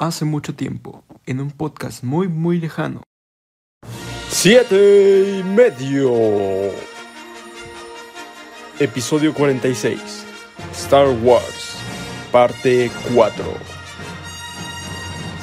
[0.00, 3.02] Hace mucho tiempo, en un podcast muy muy lejano.
[4.28, 6.12] Siete y medio.
[8.78, 9.98] Episodio 46.
[10.72, 11.78] Star Wars.
[12.30, 13.44] Parte 4.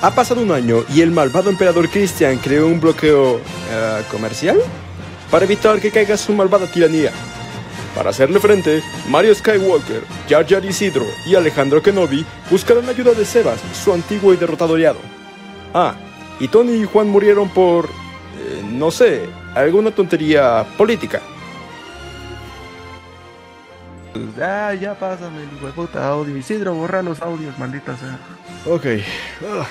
[0.02, 4.58] Ha pasado un año y el malvado emperador Christian creó un bloqueo eh, comercial
[5.30, 7.12] para evitar que caiga su malvada tiranía.
[7.96, 13.62] Para hacerle frente, Mario Skywalker, Jar Jar Isidro y Alejandro Kenobi buscaron ayuda de Sebas,
[13.73, 15.00] su antiguo y derrotado aliado.
[15.73, 15.95] Ah,
[16.40, 17.85] y Tony y Juan murieron por...
[17.85, 19.21] eh, no sé,
[19.55, 21.21] alguna tontería política.
[24.41, 26.35] Ah, ya pásame el puta audio.
[26.35, 28.20] Isidro, borra los audios, maldita sea.
[28.66, 28.85] Ok.
[29.43, 29.66] Ah.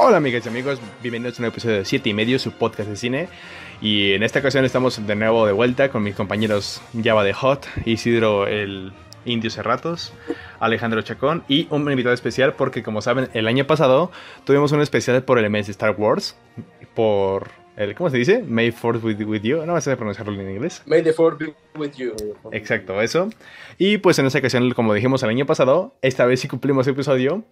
[0.00, 2.96] Hola amigas y amigos, bienvenidos a un episodio de 7 y medio, su podcast de
[2.96, 3.28] cine.
[3.80, 7.66] Y en esta ocasión estamos de nuevo de vuelta con mis compañeros Java de Hot,
[7.84, 8.92] Isidro el
[9.24, 10.12] Indio Cerratos,
[10.58, 14.10] Alejandro Chacón y un invitado especial porque como saben el año pasado
[14.44, 16.36] tuvimos un especial por el mes Star Wars,
[16.94, 18.42] por el, ¿cómo se dice?
[18.42, 20.82] May Force with, with You, no sé pronunciarlo en inglés.
[20.86, 22.14] May the Fourth be with you.
[22.50, 23.30] Exacto, eso.
[23.76, 26.94] Y pues en esta ocasión, como dijimos el año pasado, esta vez sí cumplimos el
[26.94, 27.44] episodio.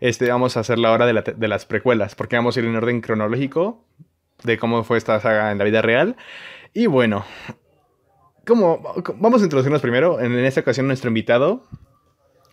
[0.00, 2.66] Este, vamos a hacer la hora de, la- de las precuelas, porque vamos a ir
[2.66, 3.82] en orden cronológico
[4.42, 6.16] de cómo fue esta saga en la vida real.
[6.72, 7.24] Y bueno,
[8.46, 8.82] ¿cómo,
[9.16, 10.20] vamos a introducirnos primero.
[10.20, 11.64] En, esta ocasión, nuestro invitado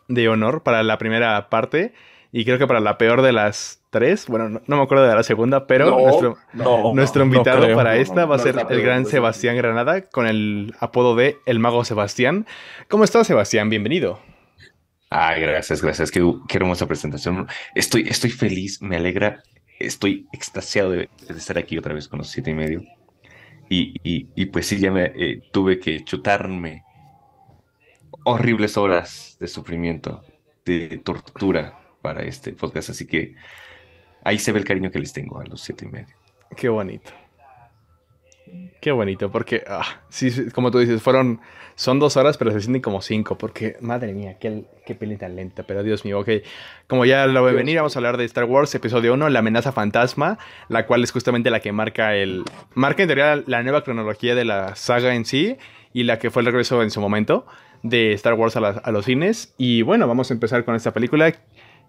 [0.08, 1.94] de honor para la primera parte.
[2.34, 4.28] Y creo que para la peor de las tres.
[4.28, 7.64] Bueno, no, no me acuerdo de la segunda, pero No, nuestro, no, nuestro no invitado
[7.64, 7.76] creo.
[7.76, 11.60] para esta va a no ser el gran Sebastián Granada con el apodo de El
[11.60, 12.48] Mago Sebastián.
[12.88, 13.70] ¿Cómo estás, Sebastián?
[13.70, 14.20] Bienvenido.
[15.10, 16.10] Ay, gracias, gracias.
[16.10, 17.48] Qué, qué hermosa presentación.
[17.76, 19.44] Estoy, estoy feliz, me alegra,
[19.86, 22.84] estoy extasiado de, estar aquí otra vez con los siete y medio.
[23.70, 26.84] Y, y, pues sí, ya me eh, tuve que chutarme
[28.26, 30.26] horribles horas de sufrimiento,
[30.66, 32.90] de tortura para este podcast.
[32.90, 33.36] Así que
[34.26, 36.16] ahí se ve el cariño que les tengo a los siete y medio.
[36.58, 37.12] Qué bonito.
[38.82, 41.40] Qué bonito, porque, ah, sí, como tú dices, fueron,
[41.76, 45.36] son dos horas, pero se sienten como cinco, porque, madre mía, qué, qué peli tan
[45.36, 46.30] lenta, pero Dios mío, ok.
[46.88, 49.72] Como ya lo ve venir, vamos a hablar de Star Wars, episodio 1, La amenaza
[49.72, 50.38] fantasma,
[50.70, 52.44] la cual es justamente la que marca el,
[52.74, 55.58] marca en teoría la nueva cronología de la saga en sí,
[55.94, 57.46] y la que fue el regreso en su momento
[57.84, 59.54] de Star Wars a, las- a los cines.
[59.58, 61.34] Y bueno, vamos a empezar con esta película,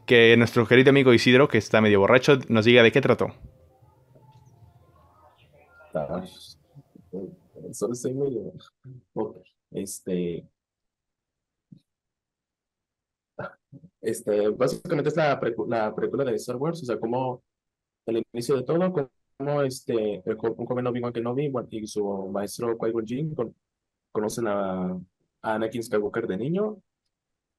[0.06, 3.32] que nuestro querido amigo Isidro, que está medio borracho, nos diga de qué trató.
[7.72, 8.52] Solo estoy medio.
[9.74, 10.46] Este.
[14.00, 17.42] Este, básicamente es la, la película de Star Wars, o sea, como
[18.06, 18.92] el inicio de todo,
[19.38, 23.54] como este, un joven Obi-Wan Kenobi y su maestro Qui-Gon Jinn con-
[24.10, 26.78] conocen a, a Anakin Skywalker de niño,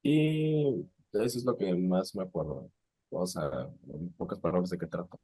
[0.02, 2.70] y eso es lo que más me acuerdo.
[3.10, 5.16] O sea, en pocas palabras de qué trata.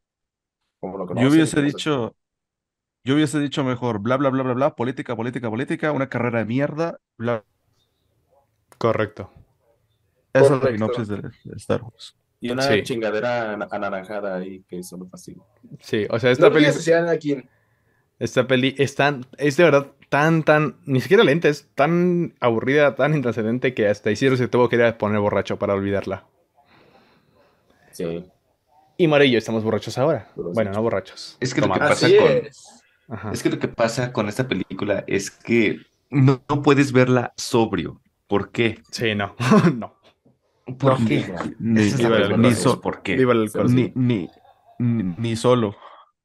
[0.81, 2.17] Cómo lo Yo conocen y hubiese dicho,
[3.05, 6.45] yo hubiese dicho mejor, bla, bla, bla, bla, bla, política, política, política, una carrera de
[6.45, 7.45] mierda, bla.
[8.79, 9.31] Correcto.
[10.33, 12.17] Esa es la sinopsis de, de Star Wars.
[12.41, 12.83] Y una Sí.
[12.83, 15.43] chingadera ana- anaranjada ahí que solo fastidia.
[15.81, 17.49] Sí, o sea, esta No peli, Anakin.
[18.19, 22.95] esta peli es tan, es de verdad tan, tan, ni siquiera lenta, es tan aburrida,
[22.95, 26.25] tan intrascendente que hasta Isidro se tuvo que ir a poner borracho para olvidarla.
[27.93, 28.25] Sí.
[28.97, 30.29] Y Mario y yo estamos borrachos ahora.
[30.35, 30.55] Pero sí.
[30.55, 31.37] Bueno, no borrachos.
[31.41, 32.80] Es que lo que pasa Así con, es.
[33.11, 33.33] Ajá.
[33.33, 38.01] es que lo que pasa con esta película es que no, no puedes verla sobrio.
[38.27, 38.81] ¿Por qué?
[38.91, 39.35] Sí, no,
[39.77, 39.95] no.
[40.79, 41.25] ¿Por No, qué?
[41.59, 43.15] Ni, es el ni so- ¿Por qué?
[43.15, 43.27] El
[43.75, 44.29] ni, ni,
[44.79, 45.77] ni, ni solo,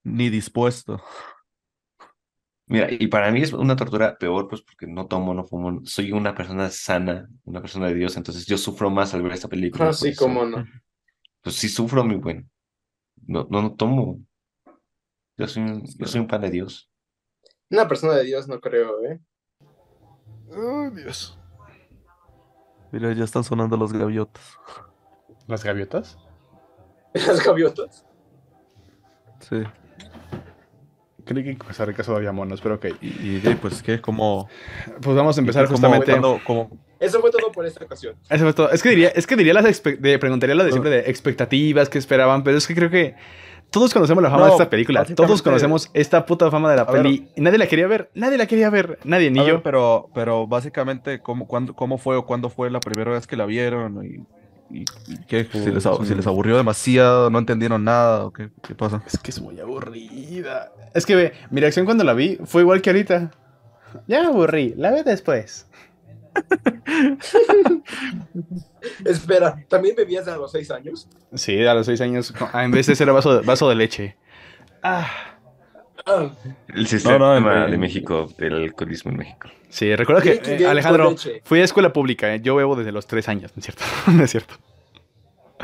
[0.03, 1.01] ni dispuesto.
[2.67, 6.11] Mira, y para mí es una tortura peor, pues porque no tomo, no fumo, soy
[6.11, 9.89] una persona sana, una persona de Dios, entonces yo sufro más al ver esta película.
[9.89, 10.23] Así por eso.
[10.25, 10.65] como no.
[11.41, 12.49] Pues sí sufro, mi buen.
[13.27, 14.19] No, no, no tomo.
[15.37, 16.89] Yo soy un, yo soy un pan de Dios.
[17.69, 19.19] Una persona de Dios no creo, ¿eh?
[20.51, 21.37] Ay, Dios.
[22.91, 24.43] Mira, ya están sonando los gaviotas.
[25.47, 26.17] ¿Las gaviotas?
[27.13, 28.05] Las gaviotas.
[29.39, 29.63] Sí.
[31.25, 32.85] Creí que en Costa Rica solo había monos, pero ok.
[33.01, 33.99] Y, y de, pues, ¿qué?
[33.99, 34.47] Como,
[35.01, 36.11] Pues vamos a empezar justamente.
[36.11, 38.15] cuando- como, Eso fue todo por esta ocasión.
[38.29, 38.69] Eso fue todo.
[38.71, 41.97] Es que diría, es que diría las de, preguntaría lo de siempre de expectativas que
[41.97, 43.15] esperaban, pero es que creo que
[43.71, 45.03] todos conocemos la fama No, de esta película.
[45.03, 47.03] Todos conocemos esta puta fama de la A ver.
[47.03, 47.27] peli.
[47.35, 48.09] Y nadie la quería ver.
[48.15, 48.99] Nadie la quería ver.
[49.03, 49.63] Nadie, ni ver, yo.
[49.63, 53.45] pero, pero básicamente, ¿cómo, cuándo, ¿cómo fue o cuándo fue la primera vez que la
[53.45, 54.03] vieron?
[54.05, 55.47] ¿Y, y, y qué?
[55.51, 59.03] Si les, si les aburrió demasiado, no entendieron nada, ¿o qué, qué pasa?
[59.05, 60.71] Es que es muy aburrida.
[60.93, 63.31] Es que ve, mi reacción cuando la vi fue igual que ahorita.
[64.07, 65.67] Ya me aburrí, la ve después.
[69.05, 71.07] Espera, ¿también bebías a los seis años?
[71.33, 74.17] Sí, a los seis años, ah, en vez de ser vaso, vaso de leche.
[74.83, 75.07] Ah,
[76.07, 76.29] Ah,
[76.67, 79.49] El sistema No, no, en- de México, del alcoholismo en México.
[79.69, 83.27] sí, recuerda que, eh, Alejandro, fui a escuela pública, eh, yo bebo desde los tres
[83.27, 83.83] años, ¿no es cierto?
[84.13, 84.53] no es cierto.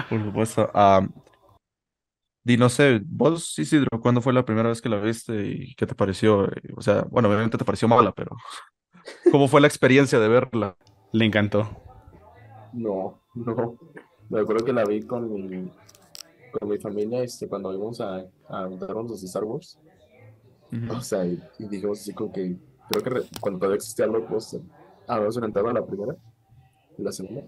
[0.10, 0.72] Por supuesto.
[0.74, 1.06] Ah,
[2.44, 5.86] Di, no sé, vos, Isidro, ¿cuándo fue la primera vez que la viste y qué
[5.86, 6.50] te pareció?
[6.76, 8.36] O sea, bueno, obviamente te pareció mala, pero
[9.30, 10.78] ¿cómo fue la experiencia de verla?
[11.12, 11.70] Le encantó.
[12.72, 13.78] No, no.
[14.30, 15.72] Me acuerdo que la vi con mi,
[16.52, 19.80] con mi familia este, cuando íbamos a, a los Star Wars.
[20.88, 22.58] O sea, y, y dijimos así como que
[22.88, 24.62] creo que re- cuando todavía existía Blockbuster,
[25.08, 26.16] habíamos rentado la primera
[26.98, 27.44] y la segunda.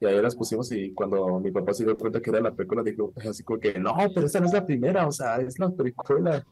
[0.00, 2.82] Y ahí las pusimos y cuando mi papá se dio cuenta que era la película,
[2.82, 5.70] dijo así como que, no, pero esta no es la primera, o sea, es la
[5.70, 6.44] película.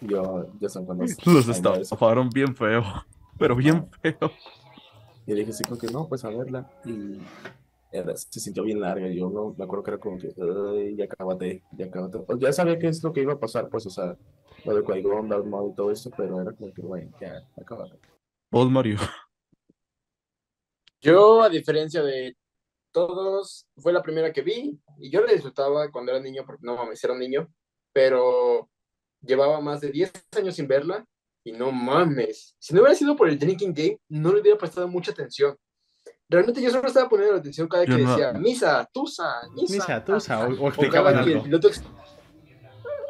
[0.00, 1.04] Yo, ya son cuando...
[1.26, 2.82] Los estafaron bien feo,
[3.38, 4.30] pero bien feo.
[5.26, 6.70] Y dije así como que no, pues a verla.
[6.84, 7.18] Y
[7.90, 9.08] era- se sintió bien larga.
[9.08, 12.18] Y yo no me acuerdo que era como que, "Ay, ya acabate, ya acabate.
[12.28, 14.16] O ya sabía qué es lo que iba a pasar, pues, o sea,
[14.64, 15.26] lo de Qui-Gon,
[15.70, 17.98] y todo eso, pero era como que, bueno, ya, acabate.
[18.50, 18.98] Vos, Mario.
[21.00, 22.36] Yo, a diferencia de
[22.92, 26.76] todos, fue la primera que vi y yo la disfrutaba cuando era niño, porque no
[26.76, 27.48] mames, era un niño,
[27.92, 28.68] pero
[29.26, 31.04] llevaba más de 10 años sin verla
[31.44, 32.54] y no mames.
[32.58, 35.56] Si no hubiera sido por el Drinking Game, no le hubiera prestado mucha atención.
[36.28, 39.74] Realmente yo solo estaba poniendo atención cada que Yo no- decía misa, tusa, misa.
[39.74, 41.42] Misa, tusa, o, o O cada que el algo.
[41.44, 41.82] piloto ex-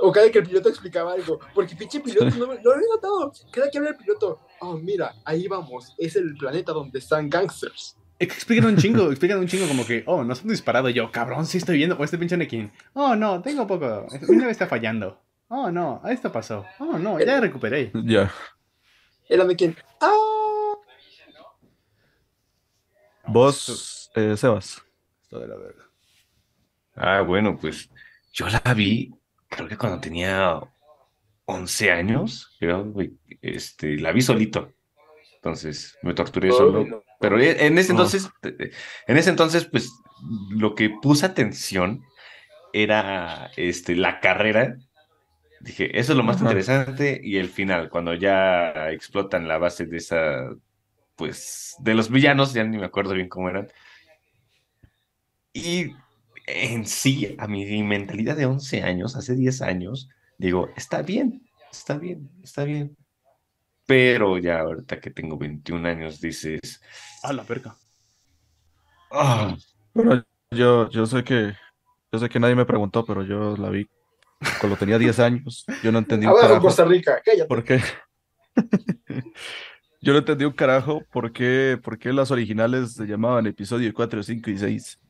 [0.01, 2.87] o cada que el piloto explicaba algo, porque pinche piloto no, me- no lo había
[2.95, 3.33] notado.
[3.51, 7.97] Cada que habla el piloto, oh, mira, ahí vamos, es el planeta donde están gangsters.
[8.19, 10.89] Es que Explican un chingo, explican un chingo como que, oh, nos han disparado.
[10.91, 11.97] Yo, cabrón, sí estoy viendo.
[11.99, 12.71] O este pinche Anakin.
[12.95, 14.07] Oh, no, tengo poco.
[14.29, 15.21] Mi nave está fallando.
[15.49, 16.65] Oh, no, esto pasó.
[16.79, 17.93] Oh, no, ya recuperé.
[18.05, 18.33] Ya.
[19.29, 20.13] El Anakin, ah,
[23.29, 24.83] Vos, eh, Sebas.
[25.23, 25.85] Esto de la verga.
[26.95, 27.91] Ah, bueno, pues
[28.33, 29.13] yo la vi,
[29.49, 30.61] creo que cuando tenía
[31.45, 32.93] 11 años, creo,
[33.43, 34.73] este, la vi solito.
[35.37, 36.85] Entonces me torturé Oh, solo.
[36.85, 37.03] no.
[37.21, 37.95] Pero e- en ese Oh.
[37.95, 39.91] entonces, en ese entonces, pues
[40.51, 42.03] lo que puse atención
[42.73, 44.77] era este, la carrera.
[45.67, 46.45] Dije, eso es lo más Ajá.
[46.45, 47.21] interesante.
[47.23, 50.49] Y el final, cuando ya explotan la base de esa,
[51.17, 53.69] pues, de los villanos, ya ni me acuerdo bien cómo eran.
[55.53, 55.93] Y
[56.47, 60.09] en sí, a mi mentalidad de 11 años, hace 10 años,
[60.39, 61.43] digo, está bien,
[61.73, 62.97] está bien, está bien.
[63.87, 66.81] Pero ya ahorita que tengo 21 años, dices,
[67.25, 67.77] Ah, la verga.
[69.11, 69.57] "Ah,
[69.95, 71.55] Bueno, yo, yo sé que,
[72.13, 73.89] yo sé que nadie me preguntó, pero yo la vi
[74.61, 75.65] cuando tenía 10 años.
[75.83, 76.63] Yo no entendí un abajo carajo.
[76.63, 77.49] Costa Rica, cállate.
[77.49, 77.81] ¿Por qué?
[80.01, 84.23] Yo no entendí un carajo por qué, por qué las originales se llamaban episodio 4,
[84.23, 85.01] 5 y 6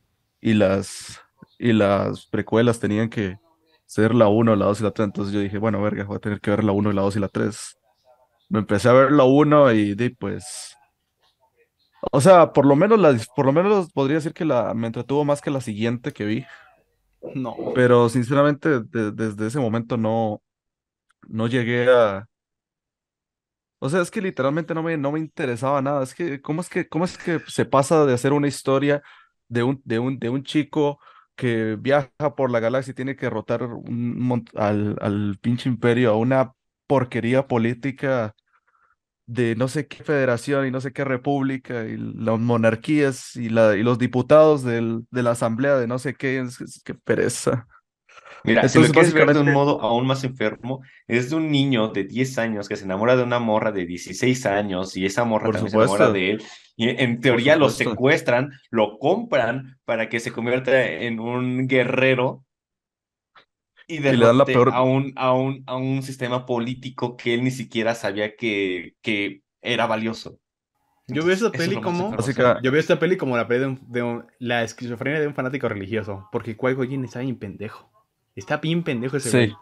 [0.41, 1.21] y las,
[1.59, 3.37] y las precuelas tenían que
[3.85, 5.05] ser la 1, la 2 y la 3.
[5.05, 7.19] Entonces yo dije, bueno, verga, voy a tener que ver la 1, la 2 y
[7.19, 7.77] la 3.
[8.49, 10.75] Me empecé a ver la 1 y di, pues...
[12.11, 15.25] O sea, por lo menos, la, por lo menos podría decir que la, me entretuvo
[15.25, 16.45] más que la siguiente que vi.
[17.33, 17.63] No.
[17.73, 20.41] Pero sinceramente, de- desde ese momento no,
[21.29, 22.27] no llegué a.
[23.79, 26.03] O sea, es que literalmente no me, no me interesaba nada.
[26.03, 29.03] Es que, ¿cómo es que, cómo es que se pasa de hacer una historia
[29.49, 30.99] de un, de un, de un chico
[31.35, 33.29] que viaja por la galaxia y tiene que
[33.89, 36.53] mon- al, al pinche imperio a una
[36.87, 38.33] porquería política
[39.27, 43.75] de no sé qué federación y no sé qué república y las monarquías y, la,
[43.75, 47.67] y los diputados del, de la asamblea de no sé qué, es, es que pereza.
[48.43, 51.51] Mira, si lo Entonces, quieres ver de un modo aún más enfermo, es de un
[51.51, 55.25] niño de 10 años que se enamora de una morra de 16 años y esa
[55.25, 56.43] morra Por también se enamora de él.
[56.77, 62.45] Y en teoría lo secuestran, lo compran para que se convierta en un guerrero
[63.87, 67.43] y le dan la peor- a un, a un, a un sistema político que él
[67.43, 70.39] ni siquiera sabía que, que era valioso.
[71.07, 72.15] Yo veo esta peli como-
[72.61, 75.33] Yo veo esta peli como la peli de, un- de un- la esquizofrenia de un
[75.33, 76.27] fanático religioso.
[76.33, 77.89] Porque Qui-Gon Jinn está bien pendejo.
[78.35, 79.37] Está bien pendejo ese Sí.
[79.37, 79.55] güey.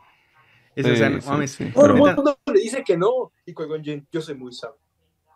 [0.76, 1.52] Es, o sea, Sí, no sí, mames.
[1.52, 1.66] sí.
[1.72, 3.32] Todo el Pero- neta- mundo le dice que no.
[3.46, 3.54] Y
[3.84, 4.78] Jinn, yo soy muy sabio.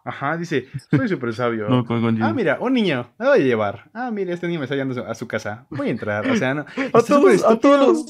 [0.04, 1.70] Ajá, dice, soy súper sabio.
[1.70, 1.86] No.
[2.22, 3.92] Ah, mira, un niño, me voy a llevar.
[3.94, 5.68] Ah, mira, este niño me está llevando a su casa.
[5.70, 6.66] Voy a entrar, o sea, no.
[6.94, 8.06] A todos, a todos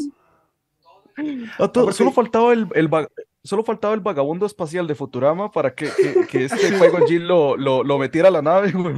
[1.23, 3.07] los- a todos- Aparte- solo faltaba el, el va-
[3.43, 7.55] solo faltaba el vagabundo espacial de Futurama para que, que, que este Qui-Gon Jinn lo,
[7.57, 8.95] lo, lo metiera a la nave, güey.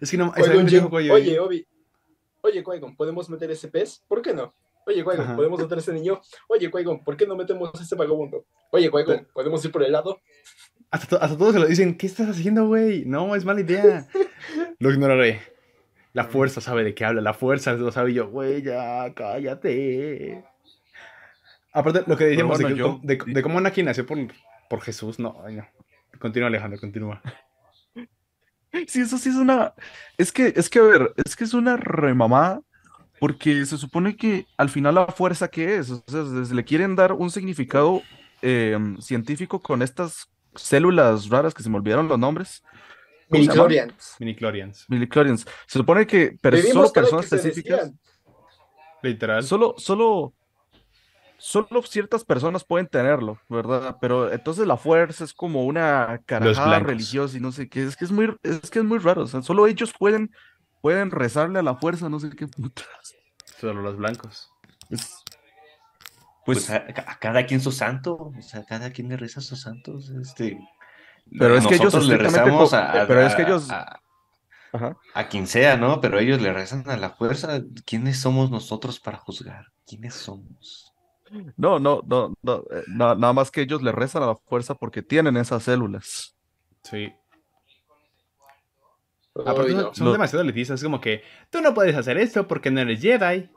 [0.00, 0.32] Es que no,
[0.90, 1.10] güey.
[1.10, 1.66] oye, Obi,
[2.42, 4.02] oye, Qui-Gon, ¿podemos meter ese pez?
[4.08, 4.54] ¿Por qué no?
[4.86, 5.34] Oye, Ajá.
[5.34, 6.20] ¿podemos meter ese niño?
[6.48, 8.44] Oye, Qui-Gon, ¿por qué no metemos a ese vagabundo?
[8.70, 10.20] Oye, Qui-Gon, ¿podemos ir por el lado?
[10.90, 13.04] Hasta, to- hasta todos se lo dicen, ¿qué estás haciendo, güey?
[13.06, 14.06] No, es mala idea.
[14.78, 15.40] Lo ignoraré.
[16.12, 20.44] La fuerza sabe de qué habla, la fuerza lo sabe y yo, güey, ya, cállate.
[21.74, 24.16] Aparte, lo que decíamos bueno, de, yo- de, de cómo Anakin nació por,
[24.70, 25.66] por Jesús, no, ay, no.
[26.20, 27.20] Continúa, Alejandro, continúa.
[28.88, 29.72] Sí, eso sí es una.
[30.18, 32.60] Es que, es que, a ver, es que es una remamada.
[33.20, 36.96] Porque se supone que al final la fuerza que es, o sea, se- le quieren
[36.96, 38.02] dar un significado
[38.42, 42.62] eh, científico con estas células raras que se me olvidaron los nombres.
[43.30, 44.16] Midichlorians.
[44.18, 45.46] Miniclorians, Midichlorians.
[45.66, 47.92] Se supone que per- Vivimos solo personas que específicas,
[49.02, 49.42] literal.
[49.44, 50.34] solo, solo,
[51.46, 53.98] solo ciertas personas pueden tenerlo, ¿verdad?
[54.00, 57.82] Pero entonces la fuerza es como una carajada religiosa y no sé qué.
[57.82, 59.22] Es que es muy, es que es muy raro.
[59.22, 60.30] O sea, solo ellos pueden,
[60.80, 62.86] pueden rezarle a la fuerza, no sé qué putas.
[63.60, 64.50] Solo los blancos.
[64.88, 65.22] Es-
[66.46, 66.76] Pues, pues, a,
[67.10, 70.58] a cada quien su santo, o sea, cada quien le reza a sus santos, este.
[71.38, 74.00] Pero es que ellos le rezamos a, a- pero es que ellos- a-
[74.72, 74.96] ajá.
[75.14, 76.00] a quien sea, ¿no?
[76.00, 77.60] Pero ellos le rezan a la fuerza.
[77.86, 79.66] ¿Quiénes somos nosotros para juzgar?
[79.86, 80.93] ¿Quiénes somos?
[81.56, 84.74] No, no, no, no, eh, na- nada más que ellos le rezan a la fuerza
[84.74, 86.36] porque tienen esas células.
[86.82, 87.12] Sí.
[89.34, 89.92] Aparte, no.
[89.94, 90.80] son Lo- demasiado elitistas.
[90.80, 93.50] Es como que tú no puedes hacer esto porque no eres Jedi.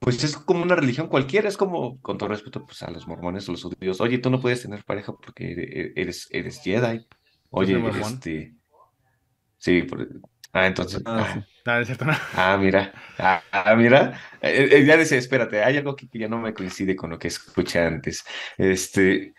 [0.00, 3.48] Pues es como una religión cualquiera, es como, con todo respeto, pues a los mormones
[3.48, 7.06] o los judíos, oye, tú no puedes tener pareja porque ere- eres, eres Jedi.
[7.48, 8.54] Oye, este...
[9.56, 10.06] Sí, por-
[10.54, 11.02] ah, entonces...
[11.04, 11.44] Ah, ah, sí.
[11.66, 12.14] Nada, es cierto, no.
[12.32, 16.38] Ah, mira, ah, ah, mira, Eh, eh, ya decía, espérate, hay algo que ya no
[16.40, 18.24] me coincide con lo que escuché antes,
[18.58, 19.34] este,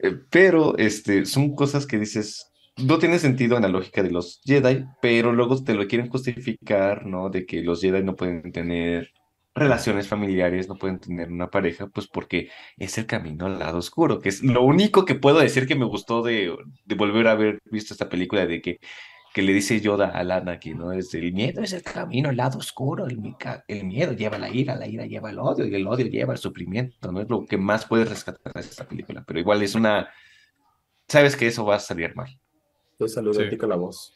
[0.00, 4.40] eh, pero, este, son cosas que dices, no tiene sentido en la lógica de los
[4.44, 7.30] Jedi, pero luego te lo quieren justificar, ¿no?
[7.30, 9.12] De que los Jedi no pueden tener
[9.54, 14.20] relaciones familiares, no pueden tener una pareja, pues porque es el camino al lado oscuro,
[14.20, 17.60] que es lo único que puedo decir que me gustó de, de volver a haber
[17.70, 18.78] visto esta película, de que
[19.32, 20.92] que le dice Yoda a Anakin, ¿no?
[20.92, 23.20] Es el miedo es el camino, el lado oscuro, el,
[23.68, 26.38] el miedo lleva la ira, la ira lleva el odio y el odio lleva el
[26.38, 27.20] sufrimiento, ¿no?
[27.20, 30.08] Es lo que más puedes rescatar de esta película, pero igual es una...
[31.08, 32.28] Sabes que eso va a salir mal.
[32.98, 33.56] De salud Sí.
[33.66, 34.14] la voz.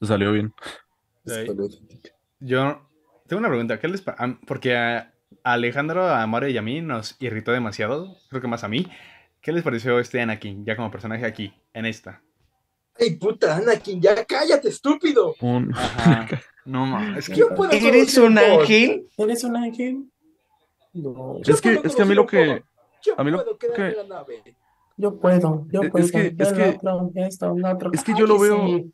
[0.00, 0.52] Salió bien.
[1.24, 1.46] Sí.
[2.40, 2.88] Yo
[3.26, 3.80] tengo una pregunta.
[3.80, 4.04] ¿Qué les
[4.46, 8.16] Porque a Alejandro, a Mario y a mí nos irritó demasiado.
[8.28, 8.86] Creo que más a mí.
[9.40, 12.22] ¿Qué les pareció este Anakin ya como personaje aquí, en esta?
[12.98, 14.00] ¡Ay, puta, Anakin!
[14.00, 15.34] ¡Ya cállate, estúpido!
[15.40, 16.28] Un- Ajá.
[16.66, 17.18] No mames.
[17.18, 19.06] Es que Yo puedo todo ¿Eres un ángel?
[19.16, 20.04] ¿Eres un ángel?
[20.94, 21.38] No.
[21.46, 22.60] Es que, es que a mí lo que.
[23.04, 24.42] Yo a mí lo puedo que- en la nave.
[24.96, 26.04] Yo puedo, yo Es- puedo.
[26.04, 26.80] es que- es que-
[27.92, 28.84] es que yo lo veo-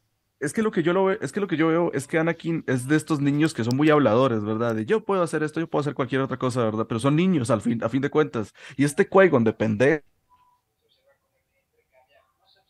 [0.41, 2.19] es que lo que yo lo veo, es que lo que yo veo es que
[2.19, 4.75] Anakin es de estos niños que son muy habladores, ¿verdad?
[4.75, 6.87] De yo puedo hacer esto, yo puedo hacer cualquier otra cosa, ¿verdad?
[6.89, 8.53] Pero son niños al fin, a fin de cuentas.
[8.77, 10.03] Y este Qui-Gon de pendejo,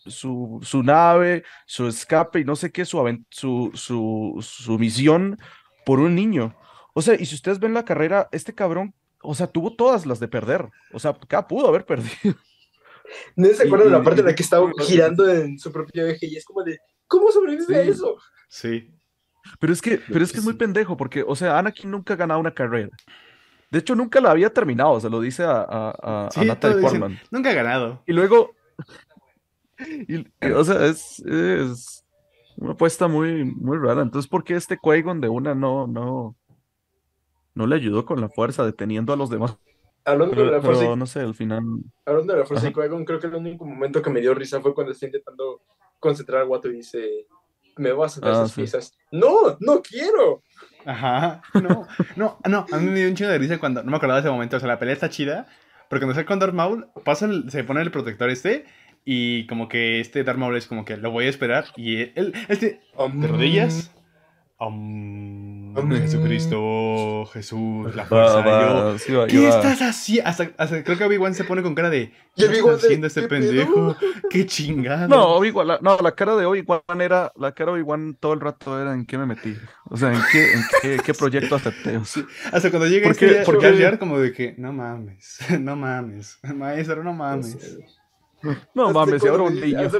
[0.06, 2.98] su, su nave, su escape y no sé qué, su,
[3.30, 5.38] su, su, su misión
[5.84, 6.54] por un niño.
[6.94, 10.20] O sea, y si ustedes ven la carrera, este cabrón, o sea, tuvo todas las
[10.20, 10.68] de perder.
[10.92, 12.34] O sea, acá pudo haber perdido.
[13.36, 16.26] ¿No se acuerdan de la parte en la que estaba girando en su propio eje?
[16.26, 17.90] Y es como de, ¿cómo sobrevive a Sí.
[17.90, 18.16] eso?
[18.48, 18.90] Sí.
[19.58, 22.16] Pero es que, pero es que es muy pendejo, porque, o sea, Anakin nunca ha
[22.16, 22.90] ganado una carrera.
[23.70, 26.76] De hecho, nunca la había terminado, se lo dice a, a, a- a Sí, Natalie
[26.76, 27.20] dicen, Portman.
[27.30, 28.02] Nunca ha ganado.
[28.06, 28.54] Y luego,
[29.78, 32.04] y- y, o sea, es, es
[32.56, 34.02] una apuesta muy, muy rara.
[34.02, 36.36] Entonces, ¿por qué este Qui-Gon de una no, no,
[37.54, 39.56] no le ayudó con la fuerza, deteniendo a los demás?
[40.04, 41.62] Hablando de Pero, la fuerza, pero y- no sé, al final.
[42.06, 42.80] hablando de la fuerza y Ajá.
[42.82, 45.62] Qui-Gon, creo que el único momento que me dio risa fue cuando está intentando
[46.00, 47.26] concentrar a Watto y dice,
[47.76, 48.60] me vas a dar Ah, esas sí.
[48.62, 48.98] piezas.
[49.12, 49.56] ¡No!
[49.60, 50.42] ¡No quiero!
[50.84, 51.40] Ajá.
[51.54, 51.86] No,
[52.16, 52.66] no, no.
[52.72, 53.82] A mí me dio un chingo de risa cuando.
[53.84, 54.56] No me acordaba de ese momento.
[54.56, 55.46] O sea, la pelea está chida.
[55.88, 58.64] Porque cuando está con Darth Maul, pasa el- se pone el protector este.
[59.04, 61.66] Y como que este Darth Maul es como que lo voy a esperar.
[61.76, 62.80] Y él, este,
[63.14, 63.90] de rodillas.
[64.58, 65.90] Am, Am.
[66.00, 68.36] Jesucristo, Jesús, la fuerza.
[68.42, 70.28] va, yo, sí va, ¿Qué estás haciendo?
[70.30, 72.12] Hasta, hasta creo que Obi-Wan se pone con cara de.
[72.36, 73.96] ¿Qué está de, haciendo este ¿qué pendejo?
[73.98, 74.10] pedo?
[74.30, 75.08] Qué chingado.
[75.08, 78.40] No, Obi-Wan, la, no, la cara de Obi-Wan era, la cara de Obi-Wan todo el
[78.40, 79.56] rato era en qué me metí.
[79.90, 81.98] O sea, en qué, en qué, qué proyecto acepté.
[82.04, 84.54] Sea, Hasta cuando llega ¿Por este qué- Jar- por qué- Jar Jar, como de que,
[84.58, 87.56] no mames, no mames, maestro, no mames.
[87.80, 88.01] no
[88.74, 89.90] Hasta mames, ahora un niño.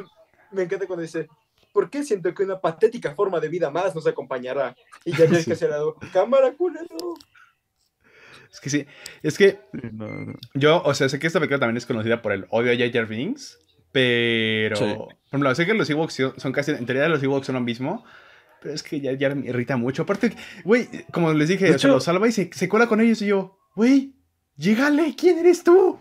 [0.53, 1.29] me encanta cuando dice,
[1.73, 4.75] ¿por qué siento que una patética forma de vida más nos acompañará?
[5.05, 7.15] Y ya ya que se ha dado, cámara, culero.
[8.53, 8.87] Es que sí,
[9.23, 10.35] es que Sí, no, no.
[10.55, 12.93] yo, o sea, sé que esta película también es conocida por el odio a Jar
[12.93, 13.59] Jar Binks,
[13.93, 14.85] pero, Sí.
[14.95, 18.05] por ejemplo, sé que los Ewoks son- casi, en teoría los Ewoks son lo mismo,
[18.61, 20.03] pero es que Jar Jar me irrita mucho.
[20.03, 22.87] Aparte, güey, como les dije, De o sea, hecho- lo salva y se, se cuela
[22.87, 24.13] con ellos y yo, güey,
[24.57, 25.99] llégale, ¿quién eres tú?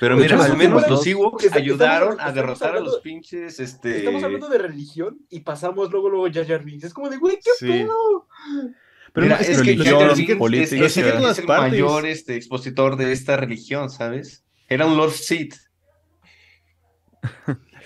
[0.00, 3.98] Pero mira, hecho, al menos los Ewoks ayudaron estamos- a derrotar a los pinches, este...
[3.98, 6.84] Estamos hablando de religión y pasamos luego, luego Jar Jar Binks.
[6.84, 7.66] Es como de, güey, ¿qué Sí.
[7.66, 8.28] pedo?
[9.12, 10.66] Pero Mira, no, es, es que, que lo religión, Binks política.
[10.66, 10.96] es, lo es-
[11.32, 11.72] es el partes.
[11.72, 14.44] mayor este, expositor de esta religión, ¿sabes?
[14.68, 15.54] Era un Lord Sith.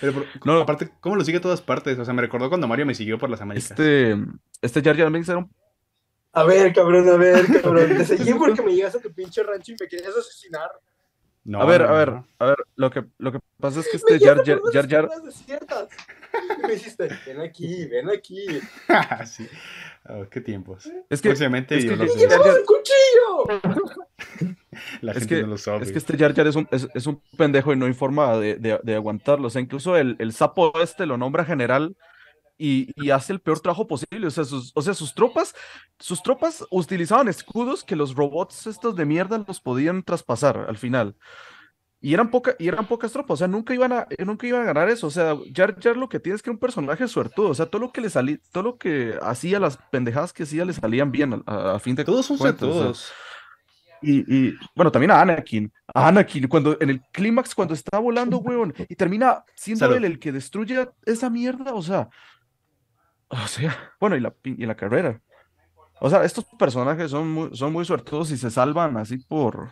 [0.00, 0.60] Pero, por- No.
[0.60, 1.98] aparte, ¿cómo lo sigue a todas partes?
[1.98, 3.70] O sea, me recordó cuando Mario me siguió por las Américas.
[3.72, 4.16] Este,
[4.62, 5.50] este Jar Jar Binks era un
[6.32, 7.88] A ver, cabrón, a ver, cabrón.
[7.96, 10.70] Te seguí porque me llegas a tu pinche rancho y me querías asesinar.
[11.50, 12.26] No, a ver, no, a ver, no.
[12.38, 15.08] a ver, lo que, lo que pasa es que este Jar Jar, Jar, unas Jar-
[15.08, 15.88] zonas desiertas.
[16.58, 18.46] Y me dijiste, ven aquí, ven aquí.
[19.26, 19.48] sí.
[20.08, 20.88] Oh, qué tiempos.
[21.08, 24.56] es que, Próximamente es que- videoblog Jar de- Jar- ¡Un cuchillo!
[25.00, 25.84] la es gente que- no lo sabe.
[25.84, 28.36] es que este Jar Jar es un, es, es un pendejo y no hay forma
[28.38, 29.48] de, de, de aguantarlo.
[29.48, 31.96] O sea, incluso el, el sapo este lo nombra general
[32.60, 34.26] y, y hace el peor trabajo posible.
[34.26, 35.54] O sea, sus, o sea, sus tropas,
[35.98, 41.16] sus tropas utilizaban escudos que los robots estos de mierda los podían traspasar al final.
[42.02, 44.64] Y eran, poca, y eran pocas tropas, o sea, nunca iban, a, nunca iban a
[44.64, 45.06] ganar eso.
[45.06, 47.48] O sea, Jar Jar lo que tiene es que era un personaje suertudo.
[47.48, 50.64] O sea, todo lo que le salía, todo lo que hacía, las pendejadas que hacía,
[50.64, 53.10] le salían bien a, fin de Todos son todos.
[54.02, 55.70] Y, y, bueno, también a Anakin.
[55.94, 59.96] A Anakin, cuando en el clímax, cuando está volando, weón, y termina siendo Salud.
[59.96, 62.08] él el que destruye esa mierda, o sea.
[63.30, 65.20] O sea, bueno, y la, y la carrera.
[66.00, 69.70] O sea, estos personajes son muy, son muy suertudos y se salvan así por.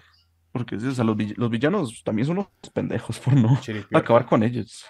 [0.52, 3.58] Porque o sea, los, vill- los villanos también son unos pendejos por no
[3.92, 4.86] acabar con ellos.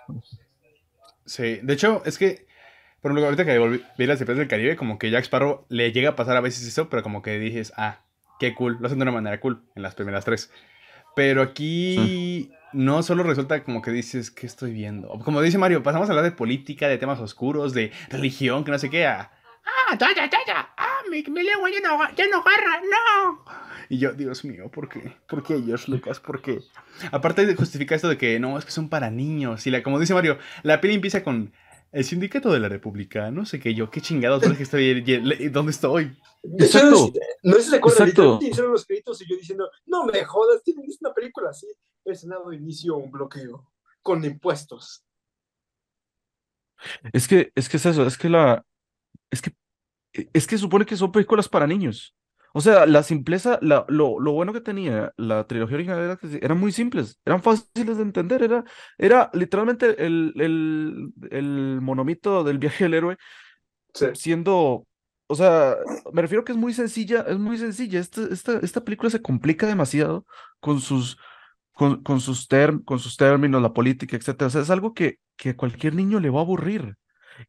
[1.24, 2.46] Sí, de hecho, es que,
[3.00, 5.92] por ejemplo, ahorita que volví, vi las Piratas del Caribe, como que Jack Sparrow le
[5.92, 8.00] llega a pasar a veces eso, pero como que dices, ah,
[8.38, 10.50] qué cool, lo hacen de una manera cool en las primeras tres.
[11.16, 15.08] Pero aquí no solo resulta como que dices, ¿qué estoy viendo?
[15.24, 18.78] Como dice Mario, pasamos a hablar de política, de temas oscuros, de religión, que no
[18.78, 19.30] sé qué, a,
[19.64, 23.44] ah, ya, ya, ya, ya, ah, mi, mi lengua ya no, ya no agarra, no.
[23.88, 25.16] Y yo, Dios mío, ¿por qué?
[25.26, 26.20] ¿Por qué, George Lucas?
[26.20, 26.60] ¿Por qué?
[27.10, 29.66] Aparte de justificar esto de que no, es que son para niños.
[29.66, 31.52] Y la, como dice Mario, la peli empieza con
[31.90, 35.00] el sindicato de la República, no sé qué yo, qué chingados, ¿dónde estoy?
[35.50, 36.16] ¿Dónde estoy?
[36.58, 37.12] Exacto.
[37.42, 38.38] no sé si se acuerdan, Exacto.
[38.42, 41.66] hicieron los créditos y yo diciendo, no me jodas, tienen es una película así.
[42.10, 43.70] El Senado inició un bloqueo
[44.02, 45.04] con impuestos.
[47.12, 48.64] Es que, es que es eso, es que la.
[49.30, 49.52] Es que.
[50.34, 52.16] Es que supone que son películas para niños.
[52.54, 56.38] O sea, la simpleza, la, lo, lo bueno que tenía la trilogía original era que
[56.42, 58.64] eran muy simples, eran fáciles de entender, era,
[58.98, 63.18] era literalmente el, el, el monomito del viaje del héroe
[63.94, 64.06] Sí.
[64.12, 64.86] siendo,
[65.26, 65.76] o sea,
[66.12, 68.00] me refiero que es muy sencilla, es muy sencilla.
[68.00, 70.26] Esta, esta, esta película se complica demasiado
[70.60, 71.18] con sus,
[71.78, 74.48] con, con sus, term- con sus términos, la política, etcétera.
[74.48, 76.96] O sea, es algo que, que a cualquier niño le va a aburrir.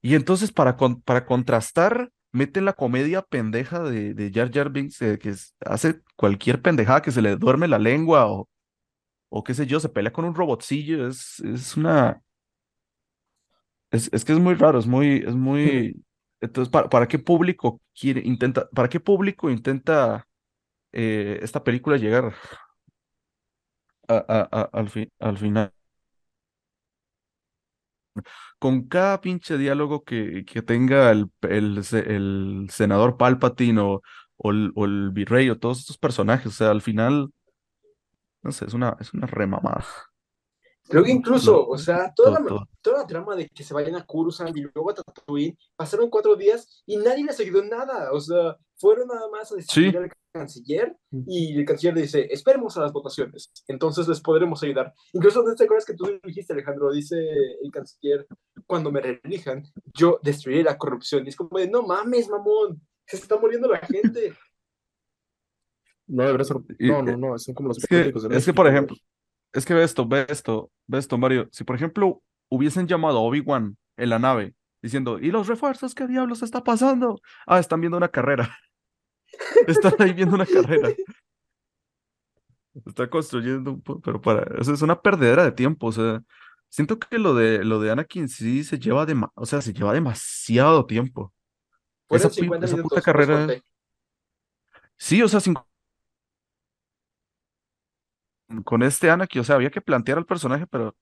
[0.02, 5.02] Y entonces, para, con- para contrastar, meten la comedia pendeja de, de Jar Jar Binks,
[5.02, 5.34] eh, que
[5.66, 8.50] hace cualquier pendejada que se le duerme la lengua o,
[9.30, 11.08] o qué sé yo, se pelea con un robotcillo.
[11.10, 12.22] Es, es una.
[13.92, 16.04] Es, es que es muy raro, es muy, es muy.
[16.42, 20.26] Entonces, ¿para, para qué público quiere, intenta, para qué público intenta
[20.94, 22.36] eh, esta película llegar
[24.10, 25.74] a, a- al, al final?
[28.60, 34.02] Con cada pinche diálogo que, que tenga el, el, el senador Palpatine o,
[34.38, 37.32] o el, o el virrey o todos estos personajes, o sea, al final,
[38.44, 39.86] no sé, es una, es una remamada.
[40.90, 44.06] Creo que incluso, o sea, toda la, toda la trama de que se vayan a
[44.06, 48.12] Coruscant y luego a Tatooine, pasaron cuatro días y nadie les ayudó en nada.
[48.12, 49.98] O sea, fueron nada más a decir Sí.
[49.98, 50.96] al canciller
[51.28, 54.94] y el canciller le dice, esperemos a las votaciones, entonces les podremos ayudar.
[55.14, 56.92] Incluso, ¿no te acuerdas que tú dijiste, Alejandro?
[56.92, 57.16] Dice
[57.64, 58.26] el canciller,
[58.66, 61.26] cuando me reelijan, yo destruiré la corrupción.
[61.26, 64.34] Y es como de, no mames, mamón, se está muriendo la gente.
[66.08, 66.58] No debería ser.
[66.80, 68.96] Y- No, no, no, son como los Es que, de es que, por ejemplo,
[69.54, 71.48] es que ve esto, ve esto, ve esto, Mario.
[71.52, 76.08] Si, por ejemplo, hubiesen llamado a Obi-Wan en la nave diciendo, ¿y los refuerzos qué
[76.08, 77.20] diablos está pasando?
[77.46, 78.58] Ah, están viendo una carrera.
[79.68, 80.90] Están ahí viendo una carrera.
[82.86, 86.22] Está construyendo un pero para, eso es una perdedera de tiempo, o sea,
[86.70, 89.94] siento que lo de lo de Anakin sí se lleva de, o sea, se lleva
[89.94, 91.34] demasiado tiempo.
[92.10, 93.48] Esa 50 esa puta carrera-.
[94.98, 95.56] Sí, o sea, sin-
[98.64, 100.96] con este Anakin, o sea, había que plantear al personaje, pero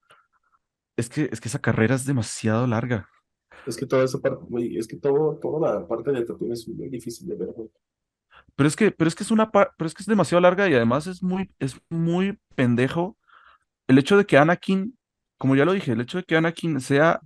[0.95, 3.10] es que, es que esa carrera es demasiado larga.
[3.65, 4.45] Es que toda esa parte,
[4.77, 7.49] es que todo, toda la parte del Tatooine es muy difícil de ver.
[8.55, 10.73] Pero es que, pero es que es una pero es que es demasiado larga y
[10.73, 13.17] además es muy, es muy pendejo
[13.88, 14.97] el hecho de que Anakin,
[15.38, 17.21] como ya lo dije, el hecho de que Anakin sea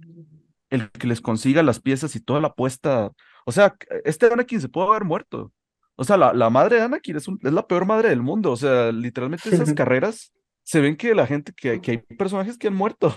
[0.69, 3.12] el que les consiga las piezas y toda la apuesta.
[3.45, 5.51] O sea, este Anakin se puede haber muerto.
[5.95, 8.51] O sea, la, la madre de Anakin es, un- es la peor madre del mundo.
[8.51, 12.67] O sea, literalmente esas carreras se ven que la gente, que, que hay personajes que
[12.67, 13.13] han muerto.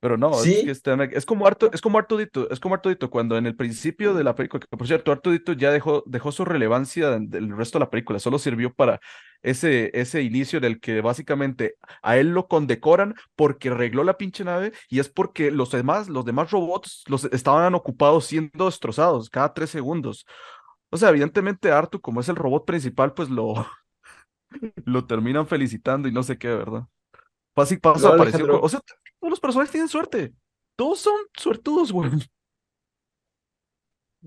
[0.00, 0.70] Pero no, es que
[1.04, 4.22] aquí- es como Artu, es como Artudito, es como Artudito, cuando en el principio de
[4.22, 7.90] la película, que por cierto, Artudito ya dejó, dejó su relevancia del resto de la
[7.90, 9.00] película, solo sirvió para
[9.42, 14.44] ese, ese inicio en el que básicamente a él lo condecoran porque arregló la pinche
[14.44, 19.54] nave y es porque los demás, los demás robots los estaban ocupados siendo destrozados cada
[19.54, 20.26] tres segundos.
[20.94, 23.66] O sea, evidentemente Artu, como es el robot principal, pues lo,
[24.84, 26.86] lo terminan felicitando y no sé qué, ¿verdad?
[27.56, 28.64] Así pasa, No, apareció Alejandro.
[28.64, 28.80] O sea,
[29.18, 30.32] todos los personajes tienen suerte.
[30.76, 32.12] Todos son suertudos, güey.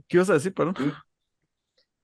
[0.09, 0.75] ¿Qué ibas a decir, perdón?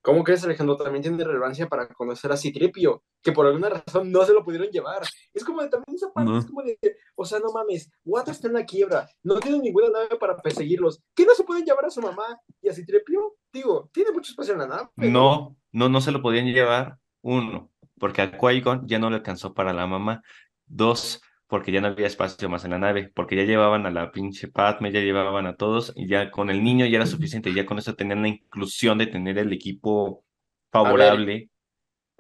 [0.04, 0.76] ¿Cómo crees, Alejandro?
[0.76, 4.68] También tiene relevancia para conocer a Citripio, que por alguna razón no se lo pudieron
[4.68, 5.02] llevar.
[5.34, 6.38] Es como de, también esa parte, No.
[6.38, 6.78] es como de,
[7.16, 11.02] o sea, no mames, Wata está en la quiebra, no tiene ninguna nave para perseguirlos.
[11.16, 13.36] ¿Qué no se pueden llevar a su mamá y a Citripio?
[13.54, 14.90] Digo, tiene mucho espacio en la nave.
[14.98, 16.98] No, no, no se lo podían llevar.
[17.22, 20.22] Uno, porque a Qui-Gon ya no le alcanzó para la mamá.
[20.66, 21.22] Dos,
[21.54, 24.48] porque ya no había espacio más en la nave, porque ya llevaban a la pinche
[24.48, 27.78] Padme, ya llevaban a todos, y ya con el niño ya era suficiente, ya con
[27.78, 30.26] eso tenían la inclusión de tener el equipo
[30.72, 31.52] favorable.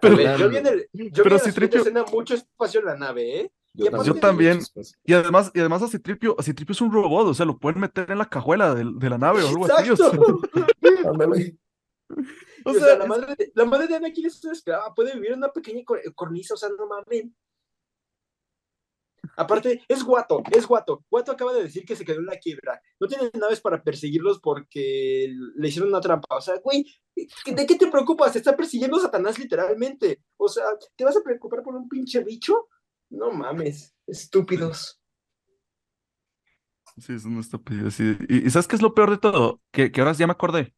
[0.03, 2.35] A ver, yo vi en, el, yo pero vi en la siguiente Citripio- escena mucho
[2.35, 3.51] espacio en la nave, ¿eh?
[3.73, 4.59] Yo tiene también.
[5.03, 7.81] Y además, y además a Citripio, a Citripio es un robot, o sea, lo pueden
[7.81, 9.89] meter en la cajuela de, de la nave o algo así.
[9.89, 10.11] o sea.
[12.65, 15.39] O sea, la, madre de, la madre de Anakin es una esclava, puede vivir en
[15.39, 17.25] una pequeña cor- cornisa, o sea, no mames.
[19.35, 21.03] Aparte, es guato, es guato.
[21.09, 22.81] Guato acaba de decir que se quedó en la quiebra.
[22.99, 26.35] No tienen naves para perseguirlos porque le hicieron una trampa.
[26.35, 28.33] O sea, güey, ¿de qué te preocupas?
[28.33, 30.21] Te está persiguiendo Satanás literalmente.
[30.37, 30.65] O sea,
[30.95, 32.67] ¿te vas a preocupar por un pinche bicho?
[33.09, 34.99] No mames, estúpidos.
[36.97, 37.95] Sí, es una estupidez.
[37.95, 38.15] sí.
[38.29, 39.61] Y, y ¿sabes qué es lo peor de todo?
[39.71, 40.75] Que, que ahora ya me acordé.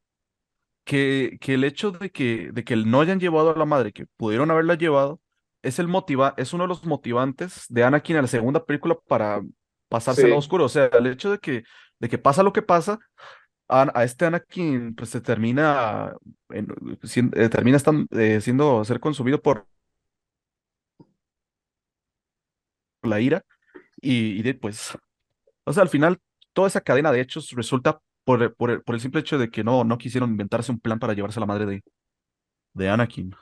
[0.86, 4.06] Que, que el hecho de que, de que no hayan llevado a la madre, que
[4.18, 5.20] pudieron haberla llevado,
[5.68, 9.42] es el motiva, es uno de los motivantes de Anakin en la segunda película para
[9.90, 10.28] pasarse Sí.
[10.28, 10.66] lado oscuro.
[10.66, 11.64] O sea, el hecho de que,
[12.00, 13.00] de que pasa lo que pasa,
[13.68, 16.14] a, a este Anakin pues se termina,
[16.50, 16.68] en-
[17.36, 17.78] eh, termina
[18.12, 19.68] eh, siendo, ser consumido por
[23.04, 23.44] la ira
[24.02, 24.98] y, y de, pues,
[25.66, 26.20] o sea, al final
[26.54, 29.64] toda esa cadena de hechos resulta por, el- por, por el simple hecho de que
[29.64, 31.84] no, no quisieron inventarse un plan para llevarse a la madre de,
[32.74, 33.36] de Anakin,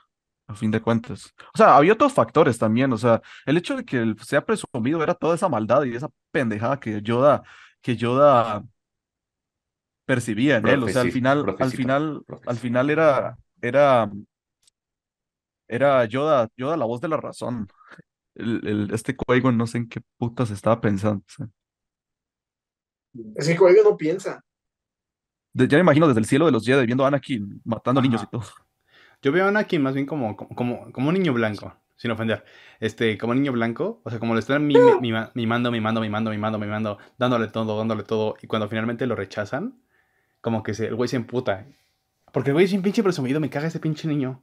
[0.46, 1.32] a fin de cuentas.
[1.54, 5.02] O sea, había otros factores también, o sea, el hecho de que él sea presumido
[5.02, 7.42] era toda esa maldad y esa pendejada que Yoda,
[7.80, 8.62] que Yoda
[10.04, 14.10] percibía en él, o sea, al final, al profecita, final, al final era, era,
[15.68, 17.68] era Yoda, Yoda la voz de la razón.
[18.34, 21.22] El, el- este Qui-Gon no sé en qué putas estaba pensando.
[21.26, 21.48] o sea.
[23.36, 24.42] Es que Qui-Gon no piensa.
[25.52, 28.22] De- ya me imagino desde el cielo de los Jedi viendo a Anakin matando niños
[28.22, 28.30] y Ajá.
[28.30, 28.44] todo.
[29.24, 32.44] Yo veo a Anakin más bien como, como, como, un niño blanco, sin ofender.
[32.80, 36.30] Este, como niño blanco, o sea, como le están mi- mi- mima- mimando, mimando, mimando,
[36.30, 39.80] mimando, mimando, dándole todo, dándole todo, y cuando finalmente lo rechazan,
[40.42, 41.66] como que se, el güey se emputa.
[42.32, 44.42] Porque el güey es un pinche presumido, me caga ese pinche niño.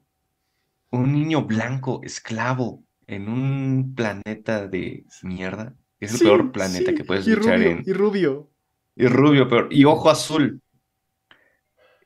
[0.92, 5.76] Un niño blanco, esclavo, en un planeta de mierda.
[6.00, 7.88] Es el Sí, peor planeta sí, que puedes y luchar rubio, en.
[7.88, 8.52] Y rubio.
[8.96, 9.68] Y rubio, peor.
[9.70, 10.62] Y ojo azul.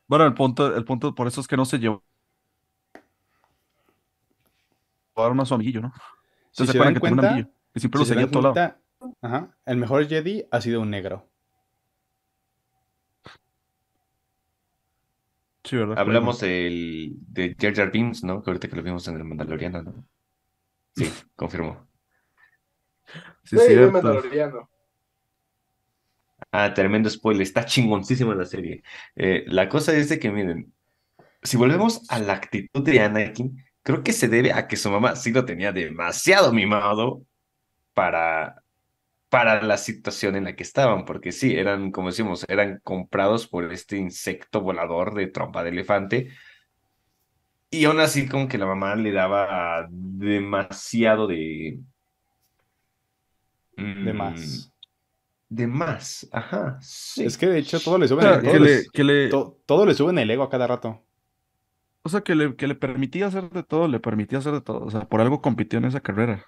[0.07, 2.03] Bueno, el punto, el punto, por eso es que no se llevó.
[5.15, 5.93] Llevaron a su amiguillo, ¿no?
[6.51, 7.56] Si ¿Ustedes se dan que tenía un cuenta, amiguillo?
[7.73, 8.75] Que siempre si lo se a todo lado.
[9.21, 11.30] ajá, el mejor Jedi ha sido un negro.
[15.63, 15.97] Sí, ¿verdad?
[15.97, 18.43] Hablamos del, de Jar Jar Binks, ¿no?
[18.43, 20.08] Que ahorita que lo vimos en el Mandaloriano, ¿no?
[20.95, 21.88] Sí, confirmo.
[23.43, 23.91] Sí, Güey, el.
[23.91, 24.69] Mandaloriano.
[26.51, 27.41] Ah, tremendo spoiler.
[27.41, 28.84] Está chingoncísima la serie.
[29.15, 30.71] Eh, la cosa es de que, miren,
[31.41, 35.15] si volvemos a la actitud de Anakin, creo que se debe a que su mamá
[35.15, 37.24] sí lo tenía demasiado mimado
[37.93, 38.63] para,
[39.30, 43.71] para la situación en la que estaban, porque sí, eran, como decimos, eran comprados por
[43.74, 46.30] este insecto volador de trompa de elefante.
[47.69, 51.80] Y aún así, como que la mamá le daba demasiado de.
[53.78, 54.71] De mm, más.
[55.50, 57.24] De más, ajá, sí.
[57.24, 59.30] Es que de hecho todo le suben sea, el todo que les- le, que le,
[59.30, 61.04] to- todo le suben el ego a cada rato.
[62.05, 64.79] O sea, que le, que le permitía hacer de todo, le permitía hacer de todo.
[64.85, 66.45] O sea, por algo compitió en esa carrera.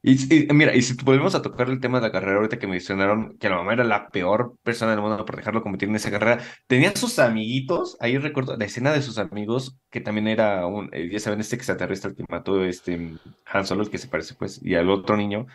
[0.00, 2.68] Y, y, mira, y si volvemos a tocar el tema de la carrera, ahorita que
[2.68, 6.12] mencionaron que la mamá era la peor persona del mundo por dejarlo competir en esa
[6.12, 10.88] carrera, tenía sus amiguitos, ahí recuerdo la escena de sus amigos, que también era un,
[10.92, 14.60] eh, ya saben, este extraterrestre que mató este Han Solo, el que se parece pues,
[14.62, 15.46] y al otro niño,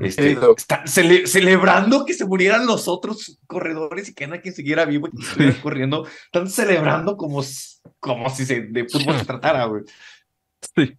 [0.00, 5.06] este, está cele- celebrando que se murieran los otros corredores y que Anakin siguiera vivo
[5.06, 7.40] y que estuviera corriendo, están celebrando como,
[8.02, 9.84] como si se, de fútbol se tratara, güey.
[10.74, 10.98] Sí.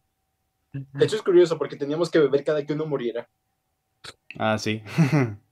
[0.71, 3.29] De hecho, es curioso porque teníamos que beber cada que uno muriera.
[4.39, 4.81] Ah, sí.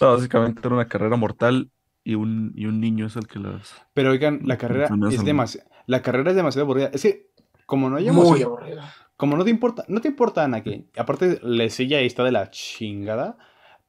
[0.00, 1.72] No, básicamente era una carrera mortal
[2.04, 3.74] y un, y un niño es el que las...
[3.94, 5.68] Pero oigan, la carrera es demasiado.
[5.86, 6.88] La carrera es demasiado aburrida.
[6.92, 7.30] Es que,
[7.66, 8.94] como no hay Muy aburrida.
[9.16, 10.88] como no te importa, no te importa Anakin.
[10.96, 13.38] Aparte, la silla ahí está de la chingada.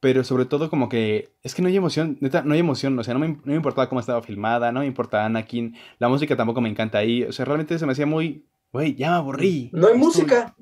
[0.00, 2.96] Pero sobre todo, como que es que no hay emoción, neta, no hay emoción.
[2.98, 5.74] O sea, no me, no me importaba cómo estaba filmada, no me importa Anakin.
[5.98, 7.24] La música tampoco me encanta ahí.
[7.24, 8.44] O sea, realmente se me hacía muy.
[8.72, 9.70] Güey, ya me aburrí.
[9.72, 10.54] No hay Estoy- música.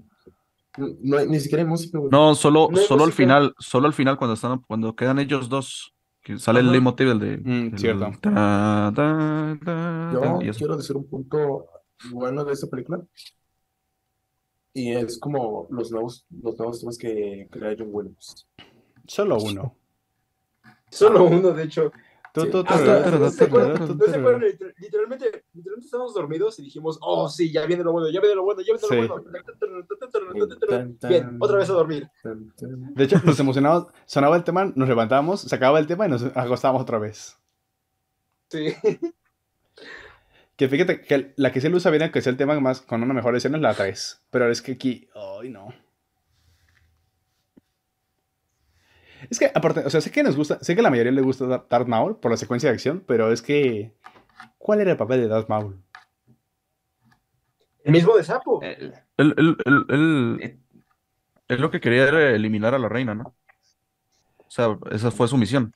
[0.78, 2.10] No hay, ni siquiera hay música, güey.
[2.10, 5.94] No, solo, No solo al final, solo al final cuando están, cuando quedan ellos dos,
[6.22, 7.38] que sale el leitmotiv de...
[7.38, 8.10] Mm, el cierto.
[8.20, 10.10] ta, ta, ta,
[10.42, 11.66] Yo quiero decir un punto
[12.10, 13.00] bueno de esta película.
[14.74, 18.46] Y es como los nuevos, los nuevos temas que crea John Williams.
[19.08, 19.76] Solo uno.
[20.90, 21.92] Solo uno, de hecho.
[22.32, 22.50] Tú, Sí.
[22.50, 25.42] tú, tú, Hasta- tú, ¿no se se Literalmente, literalmente
[25.78, 28.74] estábamos dormidos y dijimos, oh, sí, ya viene lo bueno, ya viene lo bueno, ya
[28.74, 29.24] viene lo bueno.
[31.08, 32.10] Bien, otra vez a dormir.
[32.22, 36.24] De hecho, nos emocionábamos, sonaba el tema, nos levantábamos, se acababa el tema y nos
[36.36, 37.38] acostábamos otra vez.
[38.50, 38.74] Sí.
[40.56, 43.12] Que fíjate que la que lo usa bien, que es el tema más con una
[43.14, 44.22] mejor escena, es la 3.
[44.30, 45.68] Pero es que aquí, ay no.
[49.30, 51.22] Es que aparte, o sea, sé que nos gusta, sé que a la mayoría le
[51.22, 53.92] gusta Dar- Darth Maul por la secuencia de acción, pero es que,
[54.58, 55.82] ¿cuál era el papel de Darth Maul?
[57.84, 58.60] El mismo de Sapo.
[58.62, 60.58] Él, él- él- él- eh,
[61.48, 63.34] él lo que quería era eliminar a la reina, ¿no?
[64.38, 65.72] O sea, esa fue su misión.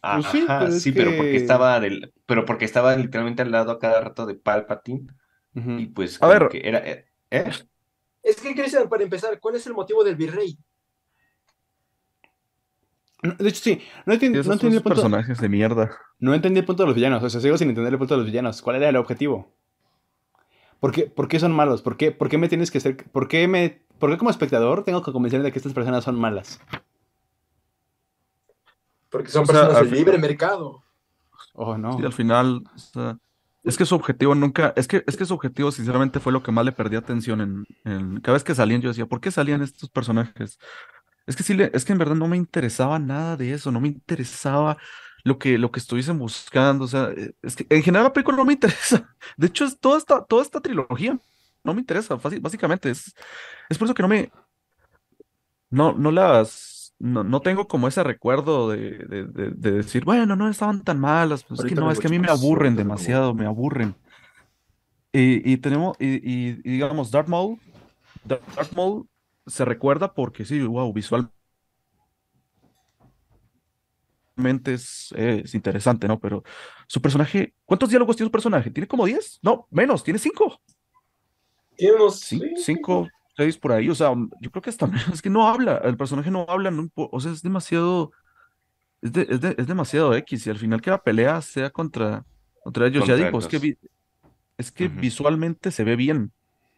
[0.00, 3.50] Pues sí, ajá, pero sí, pero porque que- estaba del, pero porque estaba literalmente al
[3.50, 5.06] lado a cada rato de Palpatine
[5.54, 6.48] y pues A ver.
[6.48, 7.50] que era eh, ¿eh?
[8.22, 10.58] Es que, Cristian, para empezar, ¿cuál es el motivo del virrey?
[13.22, 15.90] No, De hecho, sí, no entendí, Y no esos entendí el punto, personajes de mierda.
[16.18, 18.18] no entendí el punto de los villanos, o sea, sigo sin entender el punto de
[18.18, 18.62] los villanos.
[18.62, 19.52] ¿Cuál era el objetivo?
[20.80, 21.82] ¿Por qué, por qué son malos?
[21.82, 24.84] ¿Por qué, por qué me tienes que hacer, por qué me, por qué como espectador
[24.84, 26.58] tengo que convencerme de que estas personas son malas?
[29.10, 30.82] Porque son O sea, personas del libre mercado.
[31.54, 31.98] Oh, no.
[31.98, 33.18] Sí, al final, o sea,
[33.64, 36.52] es que su objetivo nunca, es que, es que su objetivo sinceramente fue lo que
[36.52, 39.62] más le perdí atención en, en- cada vez que salían yo decía, ¿por qué salían
[39.62, 40.58] estos personajes?
[41.30, 43.88] Es que sí, es que en verdad no me interesaba nada de eso, no me
[43.88, 44.76] interesaba
[45.24, 48.36] lo que, lo que estuviesen buscando, o sea, eh, es que en general la película
[48.36, 49.14] no me interesa.
[49.36, 51.18] De hecho, es toda esta, toda esta trilogía
[51.62, 53.14] no me interesa, fácil- básicamente, es,
[53.68, 54.30] es por eso que no me,
[55.70, 60.36] no, no las, no, no tengo como ese recuerdo de, de, de- de decir, bueno,
[60.36, 63.34] no estaban tan malas, pues es que no, es que a mí me aburren demasiado,
[63.34, 63.94] me aburren.
[65.12, 67.58] Y, y tenemos, y, y- y digamos, Darth Maul,
[68.24, 69.08] Darth Maul
[69.46, 71.32] se recuerda porque sí, wow, visualmente
[74.64, 76.18] es, es interesante, ¿no?
[76.18, 76.42] Pero
[76.86, 78.70] su personaje, ¿cuántos diálogos tiene su personaje?
[78.70, 79.38] ¿Tiene como 10?
[79.42, 80.60] No, menos, tiene 5.
[81.76, 82.20] Tiene unos.
[82.22, 85.30] Cin- sí, cinco, seis por ahí, o sea, yo creo que hasta menos, es que
[85.30, 88.12] no habla, el personaje no habla, no o sea, es demasiado,
[89.02, 92.24] es, de- es, de- es demasiado X, y al final que la pelea sea contra,
[92.64, 93.78] contra ellos, ya digo, es que, vi-
[94.58, 96.32] es que visualmente se ve bien,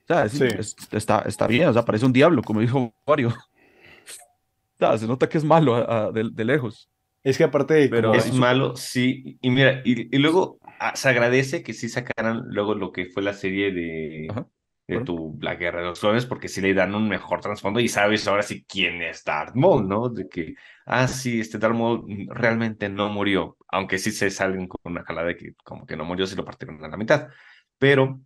[0.05, 0.45] o sea, es- Sí.
[0.59, 3.29] es- está, está bien, o sea, parece un diablo, como dijo Wario,
[4.77, 6.91] o sea, se nota que es malo a- a- de, de lejos,
[7.25, 9.39] Es que aparte, Pero Es malo, sí.
[9.41, 13.23] Y mira, y, y luego ah, se agradece que sí sacaran luego lo que fue
[13.23, 14.49] la serie de, Ajá,
[14.89, 15.05] de claro.
[15.05, 18.27] tu La Guerra de los Clones, porque sí le dan un mejor trasfondo y sabes
[18.27, 20.09] ahora sí quién es Darth Maul, ¿no?
[20.09, 20.55] De que,
[20.87, 25.29] ah, sí, este Darth Maul realmente no murió, aunque sí se salen con una jalada
[25.29, 27.29] de que como que no murió, si lo partieron a la mitad.
[27.79, 28.21] Pero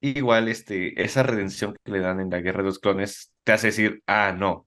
[0.00, 3.68] igual, este, esa redención que le dan en La Guerra de los Clones te hace
[3.68, 4.66] decir, ah, no.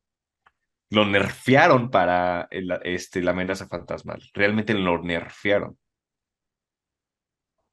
[0.92, 4.22] Lo nerfearon para el- este, la amenaza fantasmal.
[4.34, 5.78] Realmente lo nerfearon.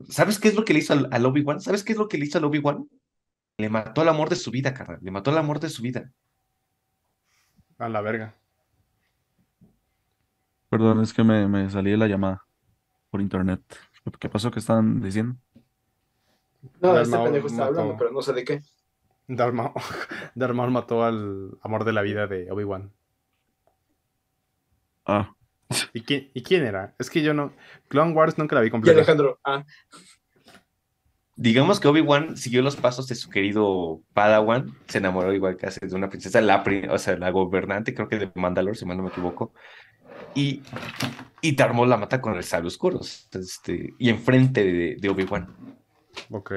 [0.09, 1.61] ¿Sabes qué es lo que le hizo al, al Obi-Wan?
[1.61, 2.89] ¿Sabes qué es lo que le hizo al Obi-Wan?
[3.59, 4.99] Le mató el amor de su vida, carnal.
[5.03, 6.13] Le mató el amor de su vida.
[7.79, 8.35] a la verga.
[10.69, 12.45] perdón, es que me, me salí de la llamada
[13.11, 13.63] por internet,
[14.21, 14.51] ¿qué pasó?
[14.51, 15.37] ¿Qué estaban diciendo?
[16.81, 18.63] No, Darth este Maul pendejo está mató- hablando, pero no sé de qué.
[19.29, 19.73] Darth Maul,
[20.35, 22.93] Darth Maul mató al amor de la vida de Obi-Wan.
[25.07, 25.35] Ah,
[25.93, 26.95] ¿Y quién, ¿Y quién era?
[26.99, 27.53] Es que yo no.
[27.89, 28.99] Clone Wars nunca la vi Y completa.
[28.99, 29.65] Alejandro, ah,
[31.37, 34.77] Digamos que Obi-Wan siguió los pasos de su querido Padawan.
[34.89, 38.31] Se enamoró igual casi de una princesa, la, o sea, la gobernante, creo que de
[38.35, 39.55] Mandalore, si mal no me equivoco.
[40.35, 40.63] Y,
[41.41, 43.01] y Darth Maul la mata con el sable oscuro.
[43.01, 45.49] Este, y enfrente de, de Obi-Wan.
[46.31, 46.53] Ok.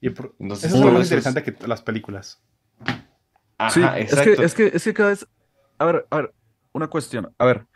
[0.00, 2.42] Y por- Entonces, eso es lo más es- interesante que las películas.
[3.56, 4.36] Ajá, Sí, es exacto.
[4.36, 5.26] que, es que, es que cada vez,
[5.78, 6.34] a ver, a ver,
[6.72, 7.66] una cuestión, a ver,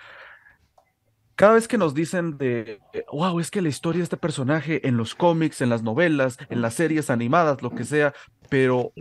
[1.37, 2.81] cada vez que nos dicen de,
[3.13, 6.61] wow, es que la historia de este personaje en los cómics, en las novelas, en
[6.61, 8.13] las series animadas, lo que sea,
[8.51, 8.93] pero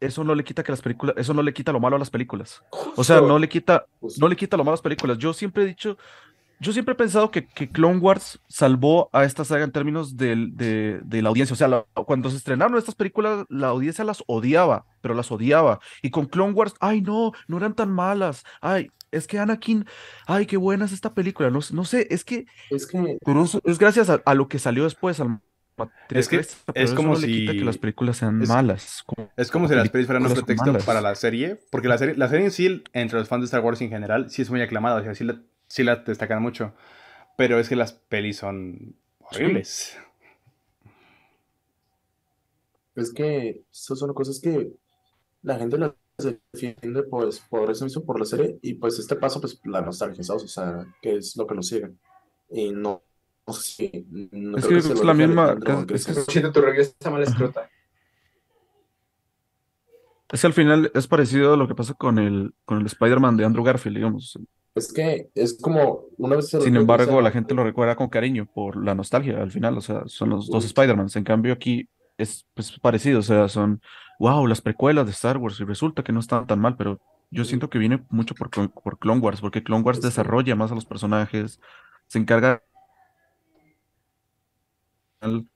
[0.00, 2.10] eso no le quita que las películas, eso no le quita lo malo a las
[2.10, 2.62] películas.
[2.96, 4.20] O sea, no le quita, Justo.
[4.20, 5.18] no le quita lo malo a las películas.
[5.18, 5.98] Yo siempre he dicho,
[6.60, 10.56] yo siempre he pensado que, que Clone Wars salvó a esta saga en términos del-
[10.56, 11.54] de, de la audiencia.
[11.54, 15.80] O sea, la- cuando se estrenaron estas películas, la audiencia las odiaba, pero las odiaba.
[16.02, 18.44] Y con Clone Wars, ay, no, no eran tan malas.
[18.60, 19.84] Ay, es que Anakin,
[20.26, 21.50] ay, qué buena es esta película.
[21.50, 23.18] No, no sé, es que, Es que
[23.64, 25.40] es gracias a, a lo que salió después, al
[26.10, 29.02] Es que pero es como no le quita que si- las películas sean es- malas.
[29.04, 30.84] como- Es como si las pelis fueran un películas pretexto malas.
[30.84, 33.60] para la serie, porque la serie, la serie en sí, entre los fans de Star
[33.60, 35.40] Wars en general, sí es muy aclamada, o sea, sí la,
[35.74, 36.72] sí la destacan mucho,
[37.36, 39.98] pero es que las pelis son horribles.
[42.94, 44.70] Es que esas son cosas que
[45.42, 45.94] la gente las
[46.52, 50.22] defiende pues por eso mismo, por la serie, y pues este paso, pues la nostalgia,
[50.22, 50.44] ¿sabes?
[50.44, 51.90] O sea, que es lo que nos sigue.
[52.50, 53.02] Y no,
[53.44, 56.40] no sé si, no Es creo que se es la misma- Alejandro es- es que
[56.50, 57.68] tu review está mal escrota.
[60.32, 63.36] Es que al final es parecido a lo que pasa con el, con el Spider-Man
[63.36, 64.38] de Andrew Garfield, digamos.
[64.74, 68.76] Es que es como una vez Sin embargo, la gente lo recuerda con cariño por
[68.82, 69.78] la nostalgia al final.
[69.78, 70.66] O sea, son los dos Uy.
[70.66, 71.14] Spider-Mans.
[71.16, 73.20] En cambio, aquí es pues, parecido.
[73.20, 73.80] O sea, son,
[74.18, 75.60] wow, las precuelas de Star Wars.
[75.60, 78.98] Y resulta que no están tan mal, pero yo siento que viene mucho por, por
[78.98, 81.60] Clone Wars, porque Clone Wars Es desarrolla más a los personajes,
[82.08, 82.62] se encarga.
[85.20, 85.46] al-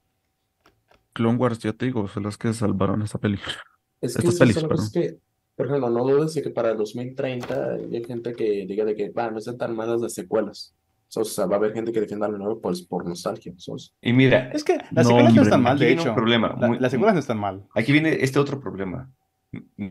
[1.13, 3.57] Clone Wars, ya te digo, son las que salvaron esta película.
[4.01, 5.19] Es que Estas pelis, cosas que,
[5.59, 9.11] por ejemplo, no dudes de que para el 2030 hay gente que diga de que,
[9.11, 10.73] va, no están tan malas las secuelas.
[11.17, 13.53] O sea, va a haber gente que defienda lo nuevo pues, por nostalgia.
[13.57, 13.93] ¿sabes?
[14.01, 16.15] Y mira, Es que las No, secuelas no están mal, aquí de hecho.
[16.15, 17.65] problema, La- muy- las secuelas no están mal.
[17.75, 19.11] Aquí viene este otro problema.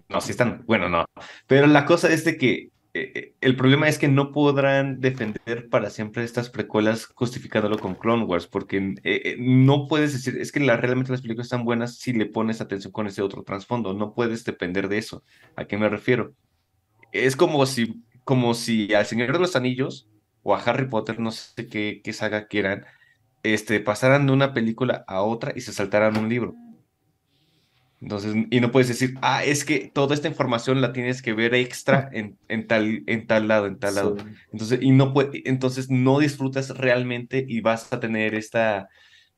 [0.08, 1.06] No, si están, bueno, no.
[1.48, 2.70] Pero la cosa es de que
[3.42, 8.48] el problema es que no podrán defender para siempre estas precuelas justificándolo con Clone Wars,
[8.48, 12.26] porque eh, eh, no puedes decir, es que realmente las películas están buenas si le
[12.26, 15.24] pones atención con ese otro trasfondo, no puedes depender de eso.
[15.56, 16.34] ¿A qué me refiero?
[17.12, 20.10] Es como si, como si al Señor de los Anillos
[20.44, 22.86] o a Harry Potter, no sé qué, qué saga quieran,
[23.44, 26.56] este, pasaran de una película a otra y se saltaran un libro.
[28.00, 31.56] Entonces, y no puedes decir, ah, es que toda esta información la tienes que ver
[31.56, 34.16] extra en, en tal, en tal lado, en tal lado.
[34.20, 34.26] Sí.
[34.52, 38.90] Entonces, y no puede, entonces no disfrutas realmente y vas a tener esta,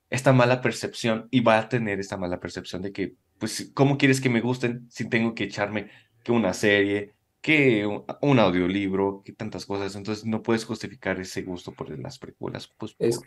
[0.10, 4.22] esta mala percepción y va a tener esta mala percepción de que, pues, ¿cómo quieres
[4.22, 5.90] que me gusten si tengo que echarme
[6.24, 9.96] que una serie, que un, un audiolibro, que tantas cosas?
[9.96, 13.22] Entonces no puedes justificar ese gusto por las precuelas, pues, Es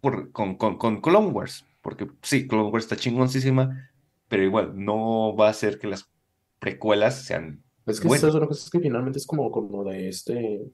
[0.00, 3.90] por- con, con, con Clone Wars, porque sí, Clone Wars está chingoncísima,
[4.28, 6.10] pero igual no va a hacer que las
[6.58, 8.34] precuelas sean es que buenas.
[8.34, 10.72] cosas que finalmente es como, como de este.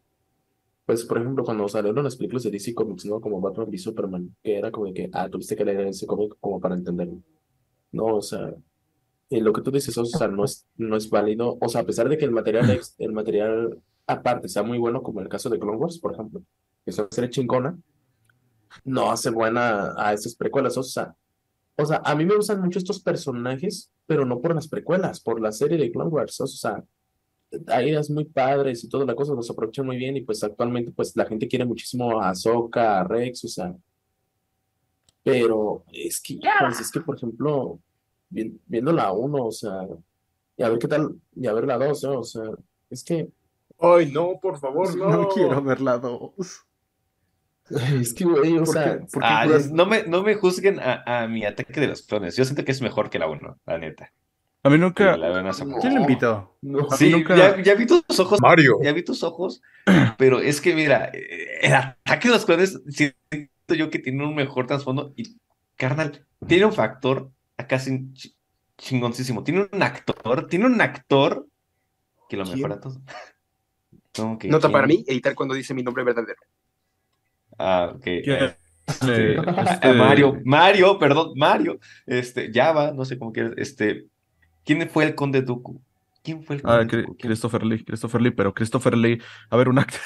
[0.87, 3.21] Pues, por ejemplo, cuando salieron las películas de DC Comics, ¿no?
[3.21, 6.37] Como Batman v Superman, que era como de que, ah, tuviste que leer ese cómic
[6.41, 7.23] como para entenderlo.
[7.93, 8.55] No, o sea,
[9.29, 11.59] y lo que tú dices, o sea, no es, no es válido.
[11.61, 15.21] O sea, a pesar de que el material, el material aparte sea muy bueno, como
[15.21, 16.43] el caso de Clone Wars, por ejemplo,
[16.85, 17.79] que es una serie chingona,
[18.85, 20.77] no hace buena a esas precuelas.
[20.77, 21.15] O sea,
[21.83, 25.41] o sea, a mí me gustan mucho estos personajes, pero no por las precuelas, por
[25.41, 26.41] la serie de Clone Wars.
[26.41, 26.83] O sea,
[27.69, 30.93] hay ideas muy padres y toda la cosa, los aprovechan muy bien y pues actualmente
[30.93, 33.75] pues la gente quiere muchísimo a Ahsoka, a Rex, o sea,
[35.23, 37.79] pero es que, pues, es que por ejemplo,
[38.31, 39.87] vi- viendo la 1, o sea,
[40.57, 42.21] y a ver qué tal, y a ver la 2, ¿no?
[42.21, 42.45] O sea,
[42.89, 43.29] es que,
[43.83, 45.11] Ay, no, por favor, no.
[45.11, 46.33] No quiero ver la 2.
[48.01, 49.07] es que, güey, o ¿Por sea, qué?
[49.13, 52.37] ¿Por qué Ah, no me, no me juzguen a, a mi ataque de los clones.
[52.37, 54.13] Yo siento que es mejor que la 1, la neta.
[54.63, 55.17] A mí nunca.
[55.81, 56.57] ¿Quién lo invitó?
[56.61, 58.79] no, A mí Sí, nunca- ya, ya vi tus ojos, Mario.
[58.83, 59.63] ya vi tus ojos,
[60.19, 63.17] pero es que mira, eh, el ataque de los clones siento
[63.69, 65.39] yo que tiene un mejor trasfondo y,
[65.77, 68.35] carnal, tiene un factor acá sin- ch-
[68.77, 69.45] chingoncísimo.
[69.45, 71.47] Tiene un actor, tiene un actor
[72.29, 72.57] que lo ¿Quién?
[72.57, 73.01] mejora todo.
[74.15, 74.73] ¿Cómo que Nota quién?
[74.73, 76.41] para mí, editar cuando dice mi nombre verdadero.
[77.63, 78.03] Ah, ok.
[78.07, 78.87] Eh, Ah,
[79.83, 84.07] este- Mario, Mario, perdón, Mario, este, Java, no sé cómo quieras, este,
[84.65, 85.81] ¿quién fue el conde Dooku?
[86.25, 86.89] ¿Quién fue el Ah, conde?
[87.05, 89.21] ¿Quién- Christopher Lee, Christopher Lee, pero Christopher Lee,
[89.51, 90.01] a ver, un actor.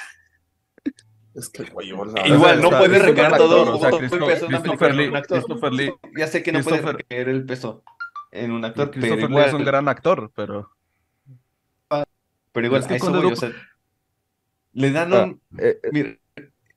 [1.35, 3.91] es que, güey, o sea, Igual, o no sea, puede recaer Lee, todo, o sea,
[3.91, 5.39] todo Christo- el peso Christopher en Lee, un actor.
[5.39, 7.83] Christopher Lee, Ya sé que no puede recaer el peso
[8.33, 10.71] en un actor, pero Christopher Lee igual, es un gran actor, pero
[12.53, 13.53] pero igual, es que a eso Conde voy, o Dooku- sea,
[14.75, 16.17] le dan Ah, un, eh, eh, mira,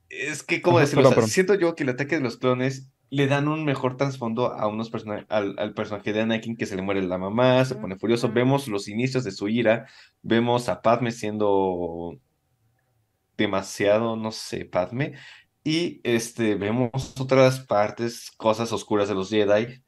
[0.08, 1.08] es que, ¿cómo decirlo?
[1.08, 4.52] O sea, siento yo que el ataque de los clones le dan un mejor trasfondo
[4.52, 7.74] a unos persona- al, al personaje de Anakin que se le muere la mamá, se
[7.74, 8.30] pone furioso.
[8.32, 9.86] Vemos los inicios de su ira,
[10.22, 12.18] vemos a Padme siendo
[13.36, 15.14] demasiado, no sé, Padme,
[15.62, 19.82] y este, vemos otras partes, cosas oscuras de los Jedi,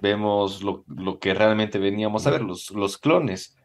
[0.00, 3.56] vemos lo, lo que realmente veníamos a ver, los, los clones.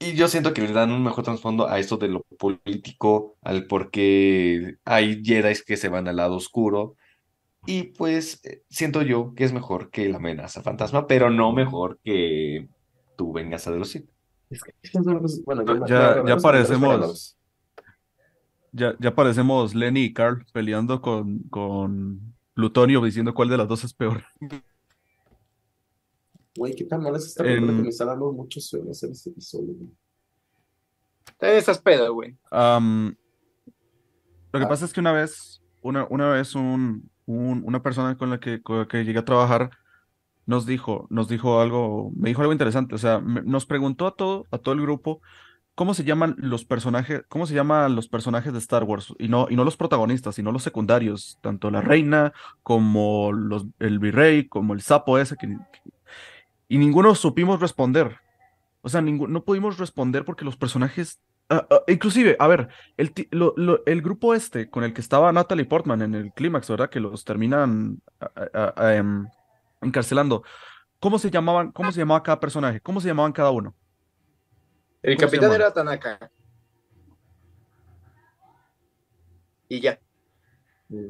[0.00, 3.66] Y yo siento que le dan un mejor trasfondo a esto de lo político, al
[3.66, 6.94] por qué hay Jedi que se van al lado oscuro.
[7.66, 11.98] Y pues eh, siento yo que es mejor que la amenaza fantasma, pero no mejor
[12.04, 12.68] que
[13.16, 14.08] tu venganza de los Sith.
[14.50, 14.72] Es que-
[15.44, 17.36] bueno, yo me Ya- acuerdo, ya los parecemos-
[18.70, 23.82] Ya, ya parecemos Lenny y Carl peleando con, con Plutonio diciendo cuál de las dos
[23.82, 24.24] es peor.
[26.58, 29.10] Güey, qué tan mal es esta película En- que me está dando mucho sueño hacer
[29.10, 29.74] este episodio.
[29.74, 29.90] güey.
[31.38, 32.32] También estás pedo, güey.
[32.50, 34.68] Lo que Ah.
[34.68, 38.60] pasa es que una vez, una, una vez un, un- una persona con la que,
[38.62, 39.70] con la que llegué a trabajar
[40.46, 44.16] nos dijo, nos dijo algo, me dijo algo interesante, o sea, me- nos preguntó a
[44.16, 45.20] todo, a todo el grupo
[45.74, 49.46] cómo se llaman los personajes, cómo se llaman los personajes de Star Wars, y no,
[49.48, 52.32] y no los protagonistas, sino los secundarios, tanto la reina
[52.64, 55.90] como los, el virrey, como el sapo ese, que, que-
[56.68, 58.18] y ninguno supimos responder.
[58.82, 63.54] O sea, no pudimos responder porque los personajes, ah, inclusive, a ver, el, ti- lo-
[63.56, 66.88] lo- el grupo este con el que estaba Natalie Portman en el clímax, ¿verdad?
[66.90, 68.00] Que los terminan
[68.76, 69.26] em,
[69.80, 70.44] encarcelando.
[71.00, 72.80] ¿Cómo se llamaban, cómo se llamaba cada personaje?
[72.80, 73.74] ¿Cómo se llamaban cada uno?
[75.02, 76.30] El ¿Cómo se capitán era Tanaka.
[79.68, 80.00] Y ya.
[80.88, 81.06] Mm.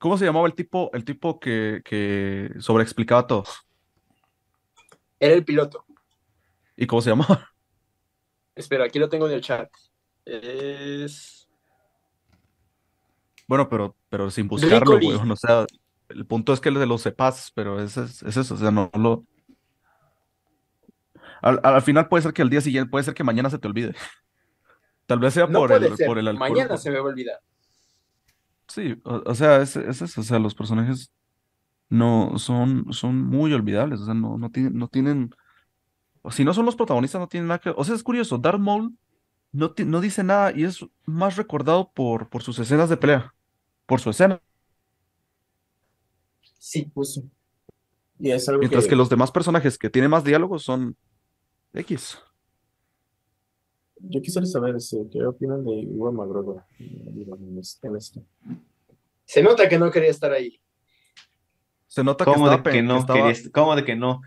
[0.00, 3.44] ¿Cómo se llamaba el tipo, el tipo que, que sobreexplicaba todo?
[5.20, 5.84] Era el piloto.
[6.74, 7.52] ¿Y cómo se llamaba?
[8.54, 9.70] Espera, aquí lo tengo en el chat.
[10.24, 11.46] Es.
[13.46, 15.30] Bueno, pero, pero sin buscarlo, weón.
[15.30, 15.66] O sea,
[16.08, 18.90] el punto es que de los sepas, pero ese es, es eso, o sea, no
[18.94, 19.26] lo.
[21.42, 23.68] Al, al final puede ser que al día siguiente, puede ser que mañana se te
[23.68, 23.94] olvide.
[25.06, 26.06] Tal vez sea No por el, ser.
[26.06, 26.50] por el alcohol.
[26.52, 27.40] Mañana se me va a olvidar.
[28.70, 31.12] Sí, o, o sea, es, es eso, o sea, los personajes
[31.90, 35.30] no son, son muy olvidables, o sea, no, no tienen, no tienen,
[36.30, 38.96] si no son los protagonistas, no tienen nada que, o sea, es curioso, Darth Maul
[39.52, 43.34] no, no dice nada y es más recordado por, por sus escenas de pelea,
[43.86, 44.40] por su escena,
[46.58, 47.20] Sí, pues.
[48.18, 50.96] Y es algo mientras que, que los demás personajes que tienen más diálogos son
[51.74, 52.18] X.
[54.02, 58.22] yo quisiera saber este, qué opinan de Iwan McGregor en es- en esto.
[59.24, 60.60] Se nota que no quería estar ahí.
[61.86, 64.20] Se nota que ¿Cómo estaba, de que que no estaba- querías- ¿Cómo de que no?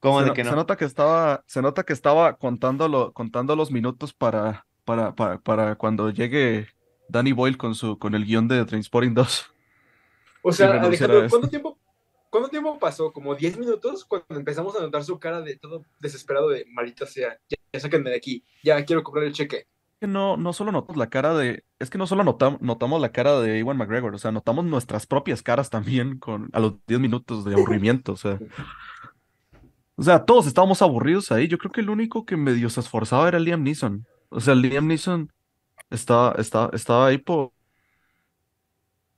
[0.00, 0.56] ¿Cómo se, de no- que se no?
[0.56, 5.38] nota que estaba, se nota que estaba contando, lo- contando los minutos para, para, para,
[5.40, 6.68] para cuando llegue
[7.08, 9.46] Danny Boyle con su, con el guion de Trainspotting 2.
[10.42, 11.26] O sea, Alejandro.
[11.30, 11.73] ¿cuánto tiempo,
[12.34, 13.12] ¿cuánto tiempo pasó?
[13.12, 14.04] ¿Como 10 minutos?
[14.04, 18.10] Cuando empezamos a notar su cara de todo desesperado de maldita sea, ya, ya sáquenme
[18.10, 19.68] de aquí, ya quiero cobrar el cheque.
[20.00, 23.12] que no, no solo notamos la cara de, es que no solo notam- notamos la
[23.12, 26.98] cara de Ewan McGregor, o sea, notamos nuestras propias caras también con, a los 10
[26.98, 28.40] minutos de aburrimiento, o sea.
[29.96, 31.46] O sea, todos estábamos aburridos ahí.
[31.46, 34.04] Yo creo que el único que medio se esforzaba era Liam Neeson.
[34.28, 35.32] O sea, Liam Neeson
[35.88, 37.52] estaba, estaba, estaba ahí por,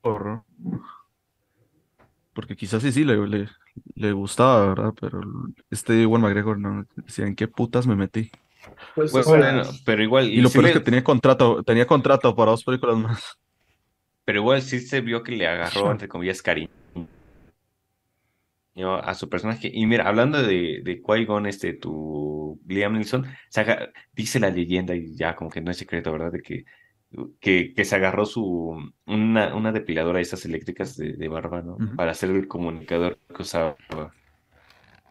[0.03, 0.45] por,
[2.37, 3.49] porque quizás sí, sí, le, le,
[3.95, 4.93] le gustaba, ¿verdad?
[5.01, 5.22] Pero
[5.70, 8.30] este Ewan McGregor no, decía, ¿en qué putas me metí?
[8.95, 12.51] Pues, Pues, bueno, pero igual, Y lo peor es que tenía contrato, tenía contrato para
[12.51, 13.39] dos películas más.
[14.24, 16.68] pero igual sí se vio que le agarró, entre comillas, cariño
[19.03, 19.70] a su personaje.
[19.72, 23.26] Y mira, hablando de, de Qui-Gon, este, tu Liam Neeson,
[24.12, 26.32] dice la leyenda, y ya como que no es secreto, ¿verdad?
[26.32, 26.64] De que,
[27.41, 31.85] que, que se agarró su una, una depiladora de esas eléctricas de, de barba, ¿no?
[31.95, 33.77] Para hacer el comunicador que usaba.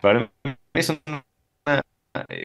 [0.02, 1.26] Para mí es una,
[2.30, 2.44] eh,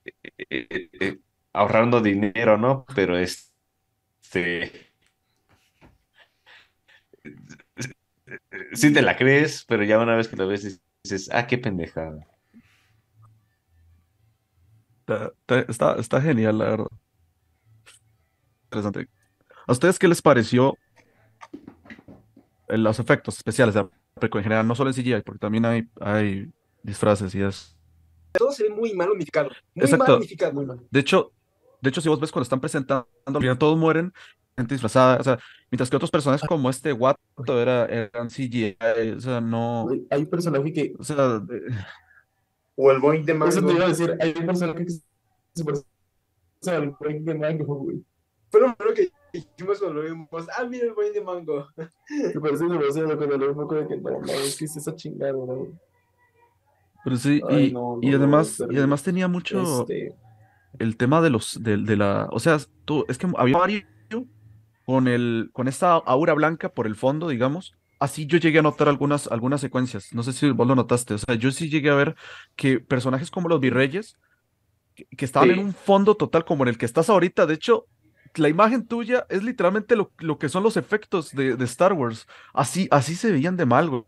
[0.50, 1.18] eh, eh,
[1.52, 2.86] ahorrando dinero, ¿no?
[2.94, 4.90] Pero este
[8.72, 12.26] sí te la crees, pero ya una vez que lo ves dices, ah, qué pendejada.
[15.06, 15.32] Está,
[15.68, 16.86] está- está genial, la verdad.
[18.64, 19.08] Interesante.
[19.70, 20.76] ¿A ustedes qué les pareció
[22.66, 24.66] eh, los efectos especiales de la película en general?
[24.66, 26.50] No solo en CGI, porque también hay, hay
[26.82, 27.76] disfraces y es.
[28.32, 29.50] Todo se ve muy mal unificado.
[29.76, 30.06] Muy Exacto.
[30.06, 30.52] mal unificado.
[30.54, 30.80] muy mal.
[30.90, 31.30] De hecho,
[31.80, 33.06] de hecho, si vos ves cuando están presentando,
[33.60, 34.12] todos mueren,
[34.56, 35.38] gente disfrazada, o sea,
[35.70, 38.76] mientras que otros personajes como este Watto era, eran CGI,
[39.16, 40.94] o sea, no, Hay un personaje que.
[40.98, 41.40] o sea,
[42.74, 43.72] O el Boeing de Eso te Mango.
[43.72, 44.18] iba a decir.
[44.20, 45.84] Hay un personaje que se parece
[46.66, 48.04] al Frank de Mango, güey.
[48.50, 50.28] Fue lo primero que dijimos cuando lo vimos.
[50.58, 51.68] Ah, mira el Boeing de Mango.
[52.06, 55.32] Se parece demasiado cuando lo vimos de que no, no, es que es esa chingada,
[55.32, 55.70] güey.
[57.04, 60.14] pero sí, Ay, y, no, y no, no, además, y además tenía mucho, Este,
[60.78, 63.82] el tema de los de, de la o sea tú es que había Mario
[64.86, 68.88] con el con esta aura blanca por el fondo digamos así yo llegué a notar
[68.88, 70.14] algunas, algunas secuencias.
[70.14, 71.12] No sé si vos lo notaste.
[71.14, 72.16] O sea, yo sí llegué a ver
[72.56, 74.16] que personajes como los virreyes,
[74.94, 75.62] que, que estaban en Sí.
[75.64, 77.84] un fondo total como en el que estás ahorita, de hecho,
[78.36, 82.26] la imagen tuya es literalmente lo, lo que son los efectos de, de Star Wars.
[82.52, 84.04] Así, así se veían de mal, güey.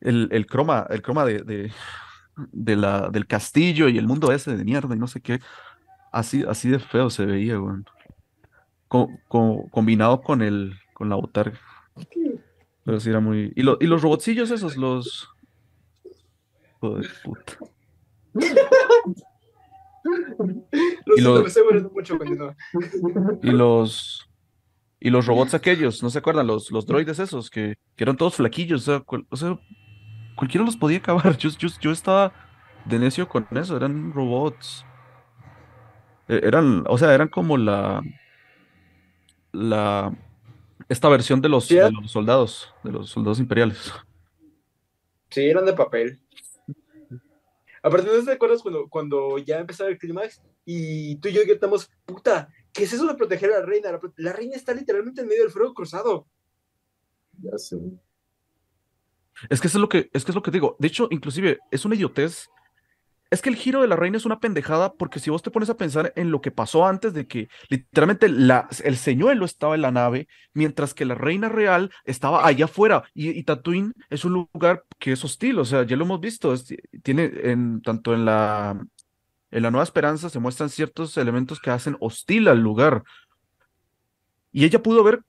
[0.00, 1.70] El, el croma, el croma de,
[2.52, 5.40] de, la, del castillo y el mundo ese de mierda y no sé qué.
[6.12, 7.76] Así, así de feo se veía, güey.
[8.88, 11.58] Co- co- combinado con el, con la botarga.
[12.84, 13.52] Pero sí era muy.
[13.54, 15.28] Y, y los robotcillos esos, los.
[16.76, 17.58] Hijo de puta.
[20.04, 22.56] Y siento, lo- me estoy aburriendo mucho, continúa.
[23.42, 24.24] Y los.
[25.00, 26.46] Y los robots aquellos, ¿no se acuerdan?
[26.48, 28.82] Los, los droides esos, que, que eran todos flaquillos.
[28.82, 29.58] O sea, cual- o sea,
[30.36, 31.36] cualquiera los podía acabar.
[31.38, 32.32] Yo, yo, yo estaba
[32.84, 33.76] de necio con eso.
[33.76, 34.84] Eran robots.
[36.28, 38.02] Eh, Eran, o sea, eran como la.
[39.52, 40.16] La.
[40.88, 43.92] Esta versión de los, Sí, de los soldados, de los soldados imperiales.
[45.30, 46.18] Sí, eran de papel.
[47.88, 51.90] Aparte, ¿no te acuerdas cuando, cuando ya empezaba el clímax y tú y yo gritamos,
[52.04, 53.98] puta, ¿qué es eso de proteger a la reina?
[54.16, 56.26] La reina está literalmente en medio del fuego cruzado.
[57.40, 57.78] Ya sé.
[59.48, 60.76] Es que eso es lo que, es que es lo que digo.
[60.78, 62.50] De hecho, inclusive, es una idiotez.
[63.30, 65.68] Es que el giro de la reina es una pendejada porque si vos te pones
[65.68, 69.90] a pensar en lo que pasó antes de que literalmente el señuelo estaba en la
[69.90, 75.12] nave, mientras que la reina real estaba allá afuera y, Tatooine es un lugar que
[75.12, 76.54] es hostil, o sea, ya lo hemos visto,
[77.02, 78.80] tiene en, tanto en la,
[79.50, 83.02] en la Nueva Esperanza se muestran ciertos elementos que hacen hostil al lugar.
[84.52, 85.20] Y ella pudo ver,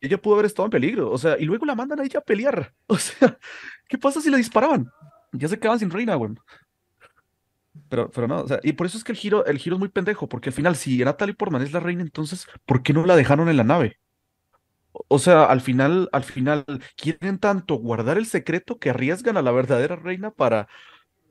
[0.00, 2.24] ella pudo haber estado en peligro, o sea, y luego la mandan a ella a
[2.24, 2.72] pelear.
[2.88, 3.38] O sea,
[3.88, 4.90] ¿qué pasa si le disparaban?
[5.32, 6.32] Ya se quedaban sin reina, güey.
[7.88, 9.80] Pero, pero no, o sea, y por eso es que el giro, el giro es
[9.80, 13.04] muy pendejo, porque al final, si Natalie Portman es la reina, entonces, ¿por qué no
[13.06, 13.98] la dejaron en la nave?
[15.08, 16.64] O sea, al final, al final,
[16.96, 20.68] quieren tanto guardar el secreto que arriesgan a la verdadera reina para,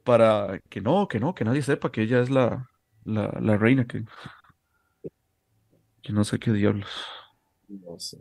[0.03, 2.69] para que no, que no, que nadie sepa que ella es la,
[3.05, 4.05] la, la reina, que,
[6.01, 6.89] que no sé qué diablos.
[7.83, 8.17] No sé.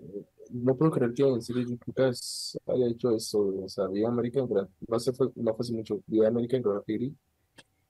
[0.54, 3.40] No puedo creer que en serio Lucas haya hecho eso.
[3.64, 4.48] O sea, vi American
[4.88, 6.00] no sé, fue, no fue hace mucho.
[6.06, 7.14] Vi American Graffiti.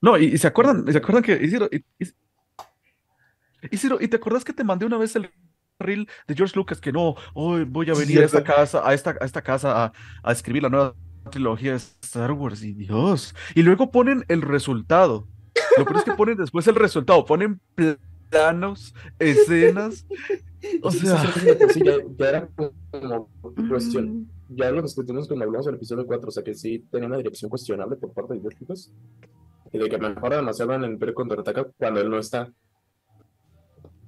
[0.01, 2.11] No, y, y se acuerdan, se acuerdan que Isidro, y, y-
[3.71, 5.31] Isidro, ¿y te acuerdas que te mandé una vez el
[5.79, 8.93] reel de George Lucas que no, hoy voy a Sí, venir a esta casa, a
[8.93, 9.93] esta, a esta casa a,
[10.23, 10.95] a escribir la nueva
[11.31, 13.35] trilogía de Star Wars y Dios.
[13.55, 15.27] Y luego ponen el resultado.
[15.75, 17.59] Lo peor es que ponen después el resultado, ponen
[18.29, 20.05] planos, escenas.
[20.81, 21.33] O sea,
[21.69, 22.49] sí, ya, ya era
[22.91, 23.27] como
[23.69, 24.29] cuestión.
[24.49, 26.27] Ya lo discutimos cuando hablamos del episodio 4.
[26.27, 28.91] O sea, que sí tenía una dirección cuestionable por parte de George Lucas.
[29.71, 32.51] Y de que mejora demasiado en el Imperio contraataca cuando él no está.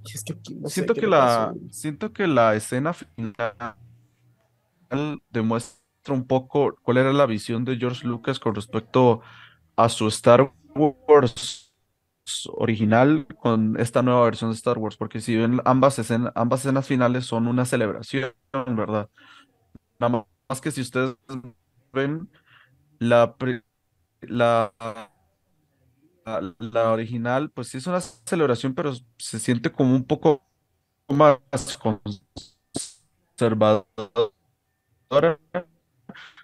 [0.05, 2.93] Y es que aquí no sé siento qué que le la, siento que la escena
[2.93, 3.43] final
[5.29, 9.21] demuestra un poco cuál era la visión de George Lucas con respecto
[9.75, 11.66] a su Star Wars
[12.53, 16.87] original con esta nueva versión de Star Wars, porque si ven ambas escenas, ambas escenas
[16.87, 19.09] finales son una celebración, ¿verdad?
[19.99, 21.15] Nada más que si ustedes
[21.93, 22.29] ven
[22.99, 23.35] la,
[24.21, 24.73] la,
[26.59, 30.43] la original, pues sí es una celebración, pero se siente como un poco
[31.09, 31.39] más
[33.37, 33.87] conservadora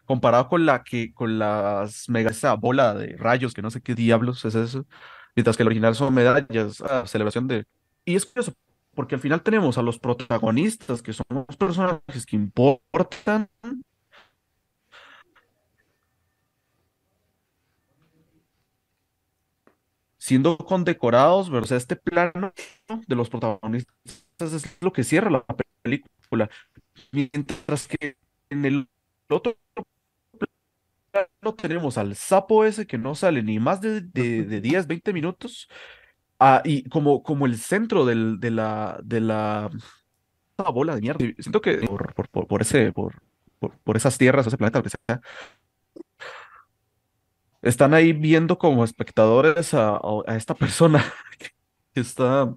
[0.05, 3.95] comparado con la que con las mega esa bola de rayos que no sé qué
[3.95, 4.85] diablos es eso
[5.35, 7.65] mientras que el original son medallas ah, celebración de
[8.05, 8.53] y es curioso
[8.93, 13.49] porque al final tenemos a los protagonistas que son los personajes que importan
[20.23, 21.63] siendo condecorados, ¿verdad?
[21.65, 22.53] O sea, este plano
[23.07, 23.93] de los protagonistas
[24.39, 25.45] es lo que cierra la
[25.81, 26.49] película.
[27.11, 28.15] Mientras que
[28.49, 28.87] en el
[29.29, 29.57] otro
[31.13, 35.13] plano tenemos al sapo ese que no sale ni más de, de, de 10, 20
[35.13, 35.67] minutos.
[36.39, 39.69] ah, y como, como el centro del, de la, de la
[40.73, 41.25] bola de mierda.
[41.39, 43.15] Siento que por, por, por, por ese, por,
[43.59, 45.21] por, por esas tierras, ese planeta, lo que sea,
[47.61, 51.03] están ahí viendo como espectadores a, a- a esta persona
[51.93, 52.55] que está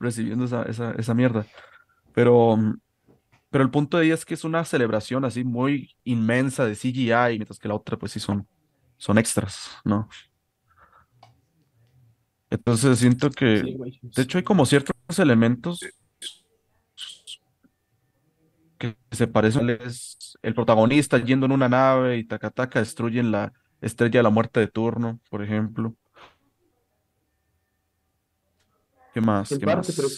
[0.00, 1.46] recibiendo esa, esa, esa mierda.
[2.14, 2.74] Pero, mm,
[3.50, 7.38] pero el punto de ella es que es una celebración así muy inmensa de CGI,
[7.38, 8.46] mientras que la otra pues sí son,
[8.96, 10.08] son extras, ¿no?
[12.50, 13.98] Entonces siento que, Sí, güey.
[14.02, 15.80] de hecho hay como ciertos elementos
[18.78, 19.68] que se parecen.
[19.70, 24.30] Es el protagonista yendo en una nave y taca taca destruyen la estrella de la
[24.30, 25.94] muerte de turno, por ejemplo.
[29.12, 29.48] ¿Qué más?
[29.48, 29.96] ¿Qué parte, más?
[29.96, 30.08] pero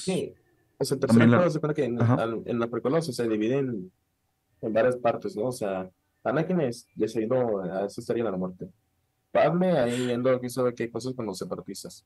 [0.81, 2.66] que, sea, el tercer También la- juego se cuenta que en, al- en la
[3.03, 3.93] sea, se divide en,
[4.62, 5.45] en varias partes, ¿no?
[5.47, 5.89] O sea,
[6.24, 8.68] Anakin es ya se ha ido a esa de la muerte.
[9.33, 12.05] Padme ahí viendo quién sabe qué cosas con los separatistas.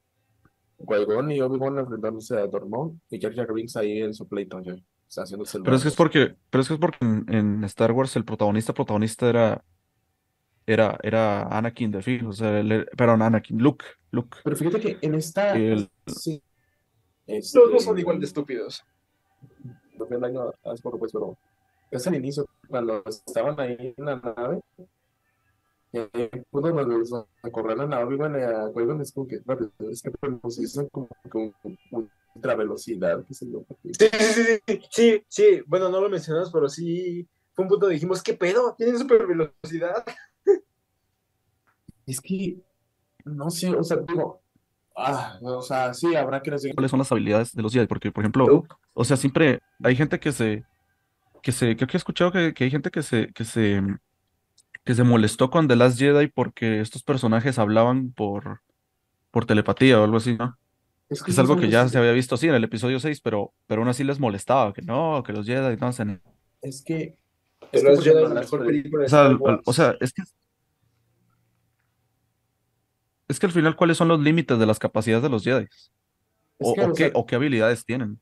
[0.78, 4.74] Qui-Gon y Obi-Wan enfrentándose a Dormont y Jar Jar Binks ahí en su pleito, ya,
[4.74, 7.24] o sea, haciéndose el Pero es que es porque, pero es que es porque en,
[7.32, 9.64] en Star Wars el protagonista protagonista era
[10.66, 14.38] era era Anakin de fijo, o sea, él- perdón, Anakin, Luke, Luke.
[14.42, 16.42] Pero fíjate que en esta, El- sí,
[17.26, 18.84] Los dos este, son igual de estúpidos.
[20.10, 21.36] el año hace poco, pues, pero
[21.90, 24.60] es al inicio, cuando estaban ahí en la nave,
[26.50, 27.12] uno cuando los
[27.42, 31.54] acorralan a Obi-Wan a Qui-Gon es como que, rápido, es que pues, hizo como con
[32.34, 34.08] ultra velocidad, sí, sí,
[34.66, 35.62] sí, sí, sí.
[35.66, 38.74] Bueno, no lo mencionamos, pero sí fue un punto donde dijimos, ¿qué pedo?
[38.76, 40.04] Tienen super velocidad.
[42.06, 42.58] Es que,
[43.24, 44.42] no sé, o sea, digo,
[44.96, 47.86] ah, o sea, sí, habrá que decir, ¿Cuáles son las habilidades de los Jedi?
[47.86, 50.64] Porque, por ejemplo, o sea, siempre hay gente que se
[51.42, 53.82] que se creo que he escuchado que, que hay gente que se que se
[54.84, 58.60] que se molestó con The Last Jedi porque estos personajes hablaban por
[59.30, 60.56] por telepatía o algo así, ¿no?
[61.08, 63.20] es Que es esos algo que ya se había visto así en el episodio 6,
[63.20, 66.22] pero, pero aún así les molestaba, que no, que los Jedi no hacen.
[66.62, 67.16] Es que,
[67.72, 70.22] es que, ejemplo, la las mejor pre- película de O sea, o sea, es que
[73.28, 75.66] es que al final, ¿cuáles son los límites de las capacidades de los Jedi?
[76.58, 78.18] O, que, o o qué, sea, o qué habilidades tienen.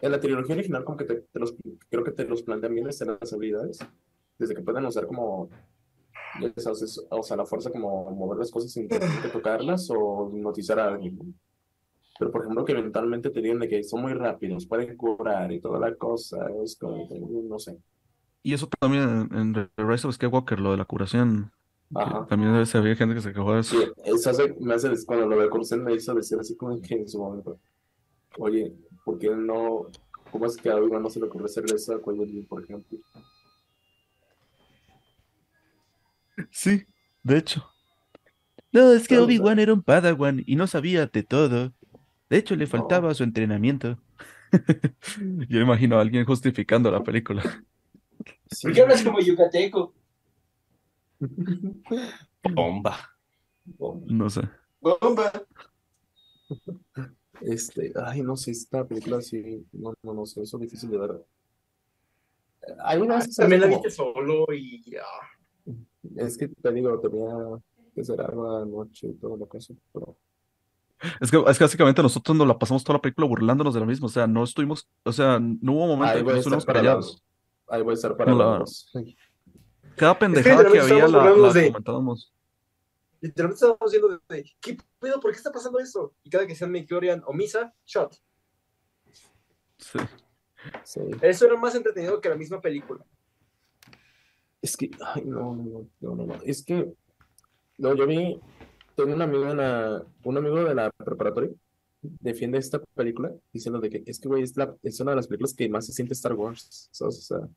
[0.00, 1.54] En la trilogía original, como que te, te los,
[1.88, 3.78] creo que te los plantean bien desde las habilidades,
[4.38, 5.50] desde que pueden usar como,
[6.40, 8.88] ya sabes, o sea, la fuerza como mover las cosas sin
[9.32, 11.34] tocarlas o hipnotizar a alguien.
[12.18, 15.60] Pero por ejemplo, que eventualmente te digan de que son muy rápidos, pueden curar y
[15.60, 17.08] toda la cosa, es como,
[17.48, 17.76] no sé.
[18.42, 21.50] Y eso también en, en The Rise of Skywalker, lo de la curación.
[21.94, 22.26] Ajá.
[22.26, 23.76] también debe había gente que se quejó de eso.
[23.80, 26.80] Sí, eso hace- me hace, cuando lo veo con usted me hizo decir así como
[26.80, 27.58] que en su momento,
[28.38, 28.72] oye,
[29.04, 29.86] ¿por qué no,
[30.30, 32.98] cómo es que a Obi-Wan no se le ocurre hacerle eso a Qui-Gon, por ejemplo?
[36.50, 36.84] Sí,
[37.22, 37.64] de hecho.
[38.72, 41.72] No, es que Claro, Obi-Wan era un Padawan y no sabía de todo.
[42.28, 43.98] De hecho, le faltaba su entrenamiento.
[45.48, 47.42] Yo imagino a alguien justificando la película.
[48.50, 48.66] Sí.
[48.66, 49.94] ¿Por qué hablas como yucateco?
[52.54, 52.96] Bomba.
[54.06, 54.42] No sé.
[54.80, 55.32] Bomba.
[57.40, 60.98] Este, ay, no sé, esta película sí, no, no, no sé, eso es difícil de
[60.98, 61.24] ver.
[62.84, 64.82] Hay una También la viste solo y...
[64.96, 65.72] ah,
[66.16, 67.26] es que te digo, tenía
[67.94, 70.16] que ser algo anoche y todo lo que eso, pero
[71.20, 73.86] Es que, es que básicamente nosotros nos la pasamos toda la película burlándonos de lo
[73.86, 74.06] mismo.
[74.06, 76.38] O sea, no estuvimos, o sea, no hubo momento ahí en que voy a no
[76.40, 77.22] estar estuvimos para callados.
[77.68, 78.90] ahí voy a estar para No la- los,
[79.96, 82.32] Cada pendejada que literalmente había la, la de- comentábamos.
[83.20, 85.20] Literalmente estábamos viendo de, ¿qué pedo?
[85.20, 86.14] ¿Por qué está pasando esto?
[86.22, 88.14] Y cada que sean Midichlorian o Misa, shot.
[89.78, 89.98] Sí.
[90.84, 91.00] sí.
[91.22, 93.04] Eso era más entretenido que la misma película.
[94.60, 96.90] Es que, ay, no, no, no, no, no, no, es que,
[97.78, 98.40] no, yo vi,
[98.96, 101.50] tengo un amigo en la, un amigo de la preparatoria,
[102.00, 105.26] defiende esta película diciendo de que es que, güey, es, la, es una de las
[105.26, 107.18] películas que más se siente Star Wars, ¿sabes?
[107.18, 107.48] O sea,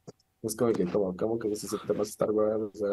[0.44, 2.88] es como que, como, como que se siente más Star Wars, o sea.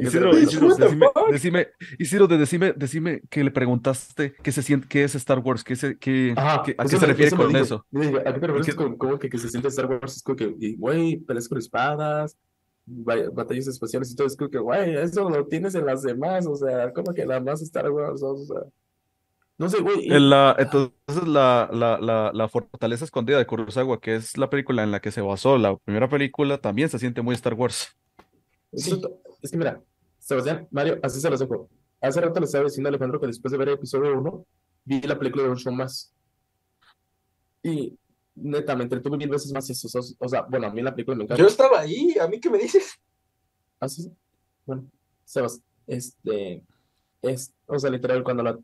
[0.00, 1.68] Isidro, Isidro, decime, decime,
[1.98, 5.98] Isidro, decime, decime que le preguntaste qué se siente, qué es Star Wars, qué se,
[5.98, 7.84] qué, Ajá, qué- a qué se me- refiere con eso.
[8.24, 10.16] ¿A qué te refieres con como que, que se siente Star Wars?
[10.16, 12.38] Es como que, güey, peleas con espadas,
[12.86, 16.46] ba- batallas espaciales y todo, es como que, güey, eso lo tienes en las demás,
[16.46, 18.62] o sea, como que la más Star Wars, o sea,
[19.60, 20.08] no sé, güey.
[20.08, 20.92] la- entonces
[21.28, 25.12] la, la, la, la fortaleza escondida de Kurosawa, que es la película en la que
[25.12, 27.88] se basó la primera película, también se siente muy Star Wars.
[28.72, 28.88] es,
[29.42, 29.82] es que mira,
[30.18, 31.68] Sebastián, Mario, así se los dejo.
[32.00, 34.46] Hace rato le estaba diciendo a Alejandro que después de ver el episodio 1,
[34.86, 36.14] vi la película de un show más.
[37.62, 37.98] Y
[38.34, 39.88] neta, me entretuve mil veces más eso.
[40.18, 41.42] O sea, bueno, a mí la película me encanta.
[41.42, 42.98] Yo estaba ahí, ¿a mí qué me dices?
[43.78, 44.12] Ah, sí, sí.
[44.64, 44.90] Bueno,
[45.24, 46.62] Sebas, este,
[47.22, 48.58] es, o sea, literal, cuando la,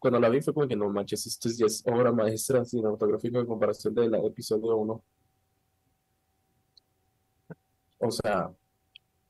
[0.00, 3.94] cuando la vi fue como que no manches, esto es, obra maestra cinematográfica en comparación
[3.94, 5.04] del episodio 1.
[7.98, 8.50] O sea,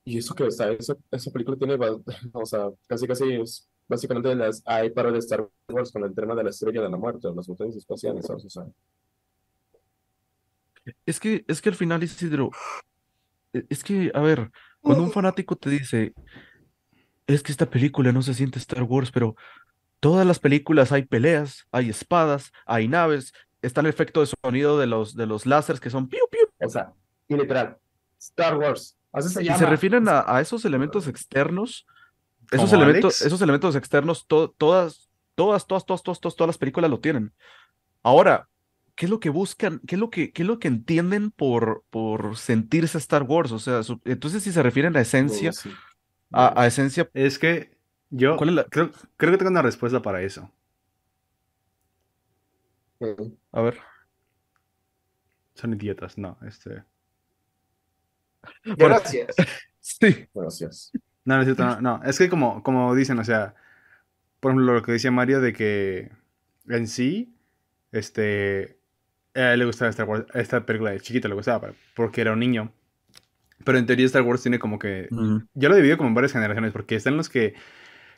[0.05, 1.77] y eso que, sea, esa, esa película tiene,
[2.33, 6.37] o sea, casi casi es, básicamente las, hay para de Star Wars con el tema
[6.37, 8.31] de la estrella de la muerte, o las montañas espaciales.
[8.31, 8.64] O sea,
[11.05, 12.51] Es que, es que al final, Isidro,
[13.53, 16.14] e- es que, a ver, cuando un fanático te dice,
[17.27, 19.37] es que esta película no se siente Star Wars, pero
[20.01, 23.32] todas las películas hay peleas, hay espadas, hay naves,
[23.62, 26.68] está el efecto de sonido de los, de los láseres que son piu, piu, o
[26.70, 26.92] sea,
[27.28, 27.76] y literal,
[28.18, 29.59] Star Wars, así se y llama.
[29.59, 31.86] se refieren a, a esos elementos externos,
[32.51, 33.26] esos ¿Como elementos, Alex?
[33.26, 37.32] esos elementos externos, to- todas, todas, todas, todas, todas, todas, todas las películas lo tienen.
[38.03, 38.48] Ahora,
[38.96, 39.80] ¿qué es lo que buscan?
[39.86, 43.53] ¿Qué es lo que, qué es lo que entienden por, por sentirse Star Wars?
[43.53, 45.70] O sea, su- entonces si se refieren a esencia, Sí.
[46.32, 47.78] a, a esencia, Es que
[48.11, 48.65] yo ¿cuál es la?
[48.65, 50.51] creo, creo que tengo una respuesta para eso.
[53.53, 53.79] A ver.
[55.55, 56.85] Son idiotas, no, este...
[58.65, 59.35] Gracias.
[59.81, 60.27] sí.
[60.35, 60.93] Gracias.
[61.25, 62.03] No, no es cierto, no, no.
[62.05, 63.55] Es que como, como dicen, o sea,
[64.41, 66.11] por ejemplo, lo que decía Mario de que
[66.69, 67.35] en sí,
[67.93, 68.79] este,
[69.35, 72.41] a él le gustaba Star Wars, esta película de chiquito le gustaba, porque era un
[72.41, 72.73] niño.
[73.65, 76.33] Pero en teoría Star Wars tiene como que, Mm, yo lo divido como en varias
[76.33, 77.55] generaciones, porque están los que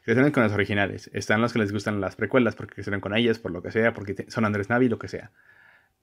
[0.05, 3.39] crecieron con las originales, están los que les gustan las precuelas, porque crecieron con ellas,
[3.39, 5.31] por lo que sea, porque son Andrés Navi, lo que sea.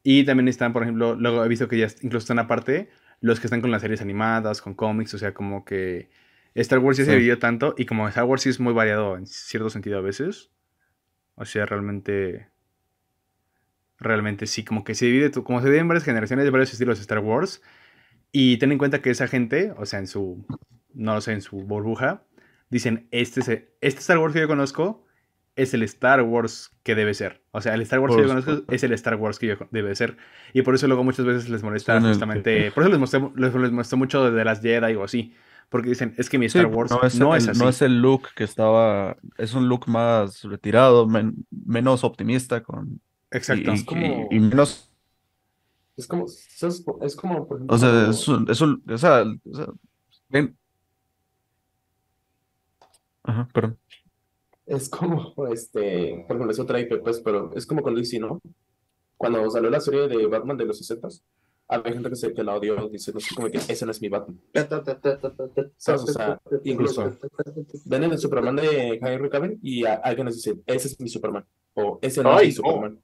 [0.04, 2.90] Y también están, por ejemplo, luego he visto que ya incluso están aparte
[3.22, 6.10] los que están con las series animadas, con cómics, o sea, como que
[6.56, 7.16] Star Wars ya se Sí.
[7.18, 10.50] dividió tanto y como Star Wars sí es muy variado en cierto sentido a veces,
[11.36, 12.48] o sea, realmente,
[13.98, 16.98] realmente sí, como que se divide, como se divide en varias generaciones, de varios estilos
[16.98, 17.62] de Star Wars,
[18.32, 20.46] y ten en cuenta que esa gente, o sea, en su,
[20.94, 22.24] no lo sé, en su burbuja,
[22.70, 25.06] dicen, este, es el- este Star Wars que yo conozco
[25.56, 27.42] es el Star Wars que debe ser.
[27.52, 29.56] O sea, el Star Wars Por que yo conozco es el Star Wars que yo
[29.72, 30.16] debe ser.
[30.54, 32.72] Y por eso luego muchas veces les molesta Son el- justamente...
[32.72, 35.34] Por eso les mostré, les, les mostré mucho de las Jedi o así.
[35.68, 37.60] Porque dicen, es que mi Sí, Star Wars no es, no el, es así.
[37.60, 43.02] no es el look que estaba, es un look más retirado, men- menos optimista con
[43.30, 43.70] Exacto.
[43.72, 44.92] y, Es como- y- y menos,
[45.98, 49.54] Es como, es, como, por ejemplo, o sea, es un, es un- o sea, o
[49.56, 49.68] sea,
[50.30, 50.56] ven-
[53.30, 53.78] Ajá, perdón.
[54.66, 58.40] Es como, este, por ejemplo, es otra IP, pues, pero es como con DC, ¿no?
[59.18, 61.08] Cuando salió la serie de Batman de los 60
[61.72, 64.10] había gente que, se, que la odió diciendo así como que ese no es mi
[64.10, 64.40] Batman.
[65.78, 66.02] ¿Sabes?
[66.04, 67.04] O sea, incluso
[67.86, 71.46] ven el Superman de Henry Cavill y a- alguien les dice, ese es mi Superman,
[71.76, 72.52] o ese no es mi.
[72.54, 73.00] Superman.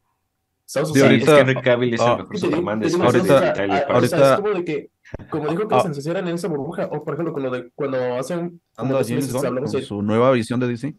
[0.68, 2.80] O Sí, ahorita- es que Henry Cavill es ah, el mejor Sí, te digo- Superman
[2.80, 4.66] de ahorita- o sea, de a- Italia, a- para- o sea, ahorita- es como de
[4.66, 4.90] que,
[5.30, 5.82] como dijo que Ah.
[5.82, 9.12] se encasieran en esa burbuja, o por ejemplo, con lo de cuando hacen, como James
[9.12, 10.96] meses Gunn hablamos con de, su nueva visión de DC,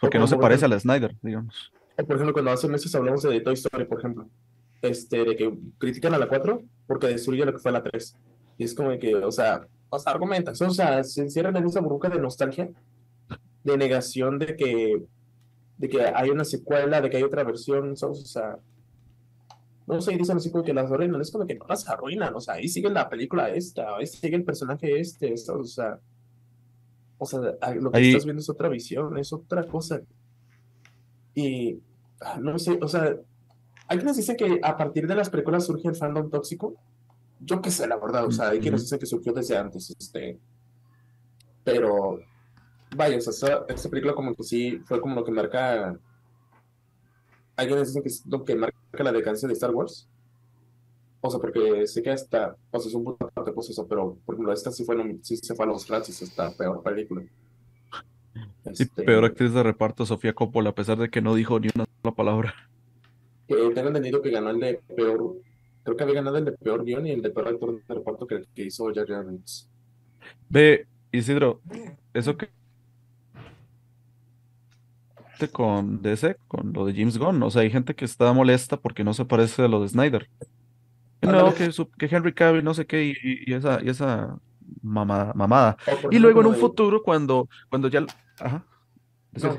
[0.00, 1.72] porque no se parece a la Snyder, digamos.
[1.98, 4.26] O, por ejemplo, cuando hace meses hablamos de Toy Story, por ejemplo,
[4.82, 8.16] este, de que critican a la 4 porque destruye lo que fue la 3.
[8.58, 11.64] Y es como de que, o sea, o sea, argumentas, o sea, se encierran en
[11.66, 12.68] esa burbuja de nostalgia,
[13.64, 15.02] de negación de que,
[15.78, 18.20] de que hay una secuela, de que hay otra versión, ¿sabes?
[18.20, 18.56] O sea,
[19.86, 22.40] no sé, dicen así como que las arruinan, es como que no las arruinan, o
[22.40, 25.60] sea, ahí sigue la película esta, ahí sigue el personaje este, ¿sabes?
[25.60, 25.98] O sea,
[27.18, 27.40] o sea,
[27.74, 30.00] lo que Ahí- estás viendo es otra visión, es otra cosa.
[31.34, 31.78] Y
[32.20, 33.16] ah, no sé, o sea,
[33.88, 36.74] hay quienes dicen que a partir de las películas surge el fandom tóxico.
[37.40, 40.38] Yo qué sé, la verdad, o sea, hay quienes dicen que surgió desde antes, este.
[41.64, 42.18] Pero,
[42.96, 45.96] vaya, o sea, esta, esta película como que sí fue como lo que marca.
[47.56, 50.08] Hay quienes dicen que es lo que marca la decadencia de Star Wars.
[51.20, 54.18] O sea, porque sé que hasta, o sea, es un punto aparte, pues eso, pero
[54.24, 57.22] por ejemplo, esta sí fue, sí se fue a los Francis, esta peor película.
[57.22, 61.68] Y Este, peor actriz de reparto, Sofía Coppola, a pesar de que no dijo ni
[61.74, 62.54] una sola palabra.
[63.46, 65.36] que tengo entendido que ganó el de peor,
[65.84, 68.26] creo que había ganado el de peor guion y el de peor actor de reparto
[68.26, 69.68] que, que hizo Jar Binks.
[70.48, 71.60] Ve, Isidro,
[72.14, 72.48] eso que
[75.50, 79.04] con DC, con lo de James Gunn, o sea, hay gente que está molesta porque
[79.04, 80.28] no se parece a lo de Snyder.
[81.20, 83.14] Que No, que, su- que Henry Cavill, no sé qué,
[83.46, 84.36] y, esa, y esa
[84.82, 85.76] mamada, mamada.
[86.10, 88.04] Y luego en un futuro, cuando, cuando ya...
[88.40, 88.64] Ajá.
[89.40, 89.56] No.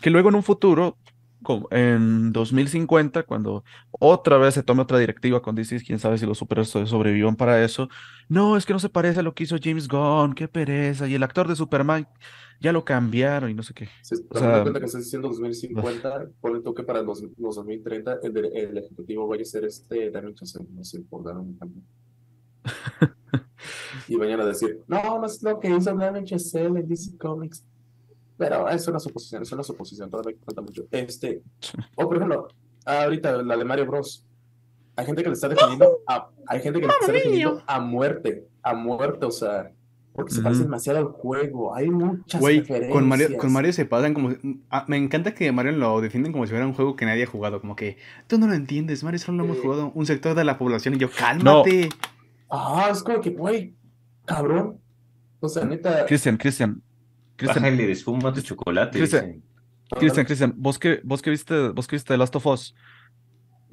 [0.00, 0.98] Que luego en un futuro,
[1.42, 6.26] como en 2050, cuando otra vez se tome otra directiva con DC, quién sabe si
[6.26, 7.88] los superhéroes sobrevivan para eso.
[8.28, 11.06] No, es que no se parece a lo que hizo James Gunn, qué pereza.
[11.06, 12.08] Y el actor de Superman
[12.62, 13.88] ya lo cambiaron y no sé qué.
[14.02, 17.22] Si O tomando en sea, cuenta que estás diciendo 2050, ponle tú que para los,
[17.36, 21.24] los 2030 el, de- el ejecutivo vaya a ser este Damien Chazelle, no sé, por
[21.24, 21.82] dar un ejemplo.
[24.08, 27.64] Y vayan a decir, no, no es lo que hizo Damien Chazelle en DC Comics.
[28.36, 30.86] Pero es una suposición, es una suposición, todavía falta mucho.
[30.90, 31.42] Este,
[31.96, 32.48] o por ejemplo,
[32.84, 34.26] ahorita la de Mario Bros.
[34.96, 38.46] Hay gente que le está defendiendo a, hay gente que le está defendiendo a muerte,
[38.62, 39.72] a muerte, o sea,
[40.12, 41.74] porque se parece demasiado al juego.
[41.74, 43.40] Hay muchas Güey, con Mario, referencias.
[43.40, 44.34] con Mario se pasan como...
[44.70, 47.26] ah, me encanta que Mario lo defienden como si fuera un juego que nadie ha
[47.26, 47.60] jugado.
[47.60, 47.96] Como que,
[48.26, 50.94] tú no lo entiendes, Mario solo lo hemos jugado un sector de la población.
[50.94, 51.88] Y yo, cálmate.
[52.50, 53.74] Ah, es como que, güey,
[54.26, 54.78] cabrón.
[55.40, 56.04] O sea, neta.
[56.06, 56.82] Cristian, Cristian,
[57.36, 58.98] Cristian, Bájale de espuma a tu chocolate.
[58.98, 59.42] Cristian.
[59.98, 62.74] Cristian, vos que, vos que viste, vos que viste The Last of Us,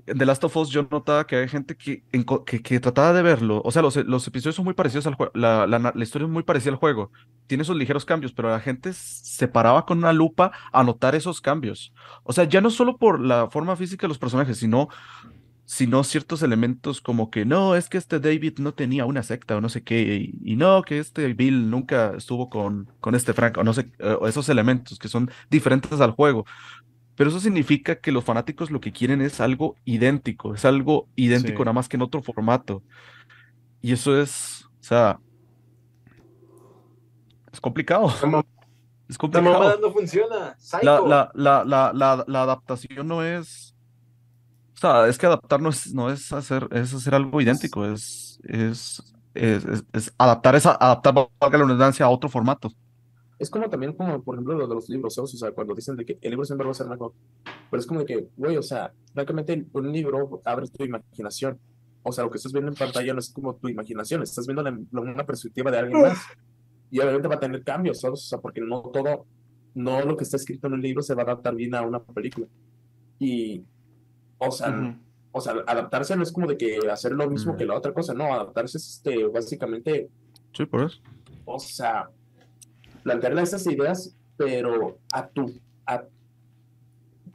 [0.05, 2.03] The Last of Us yo notaba que hay gente que,
[2.45, 3.61] que, que trataba de verlo.
[3.63, 5.31] O sea, los, los episodios son muy parecidos al juego.
[5.35, 7.11] La, la, historia es muy parecida al juego.
[7.47, 11.41] Tiene esos ligeros cambios, pero la gente se paraba con una lupa a notar esos
[11.41, 11.93] cambios.
[12.23, 14.89] O sea, ya no solo por la forma física de los personajes, sino,
[15.65, 19.61] sino ciertos elementos como que no, es que este David no tenía una secta o
[19.61, 23.63] no sé qué, y, no, que este Bill nunca estuvo con, con este Frank, o
[23.63, 26.45] no sé, eh, esos elementos que son diferentes al juego.
[27.19, 31.63] Pero eso significa que los fanáticos lo que quieren es algo idéntico, es algo idéntico
[31.63, 31.65] Sí.
[31.65, 32.85] nada más que en otro formato.
[33.81, 35.21] Y eso es, o sea,
[37.51, 38.43] es complicado, La
[39.09, 39.53] es la complicado.
[39.59, 40.57] mamada no funciona.
[40.81, 43.75] La, la, la, la, la, la adaptación no es,
[44.75, 48.39] o sea, es que adaptar no es, no es hacer, es hacer algo idéntico, es,
[48.43, 49.03] es,
[49.33, 52.71] es, es- es adaptar esa, adaptar, valga la redundancia, a otro formato.
[53.39, 55.33] Es como también como, por ejemplo, lo de los libros, ¿sabes?
[55.33, 57.13] O sea, cuando dicen de que el libro siempre va a ser mejor.
[57.71, 61.57] Pero es como de que, güey, o sea, francamente un libro abre tu imaginación.
[62.03, 64.61] O sea, lo que estás viendo en pantalla no es como tu imaginación, estás viendo
[64.61, 66.17] la- la- una perspectiva de alguien más.
[66.91, 68.19] Y obviamente va a tener cambios, ¿sabes?
[68.19, 69.25] O sea, porque no todo,
[69.75, 71.99] no lo que está escrito en un libro se va a adaptar bien a una
[72.03, 72.47] película.
[73.19, 73.63] Y,
[74.37, 74.69] o sea,
[75.31, 78.13] o sea, adaptarse no es como de que hacer lo mismo que la otra cosa,
[78.13, 80.09] no, adaptarse es este, básicamente
[80.53, 80.99] Sí, por eso.
[81.45, 82.09] o sea,
[83.03, 85.51] plantearle esas ideas, pero a tu,
[85.85, 86.03] a,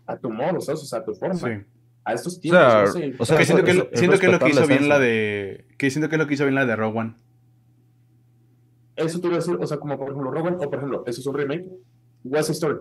[0.07, 0.83] a tu modo, ¿sabes?
[0.83, 1.65] O sea, a tu forma, Sí.
[2.05, 4.29] a estos O tiempos, sea, no sé, o sea, que siento que, es- siento que
[4.29, 5.67] lo que hizo bien la de.
[5.79, 7.15] Que siento que es lo que hizo bien la de One.
[8.97, 11.21] eso te iba a decir, o sea, como por ejemplo Rowan, o por ejemplo, eso
[11.21, 11.67] es un remake,
[12.25, 12.79] West Story,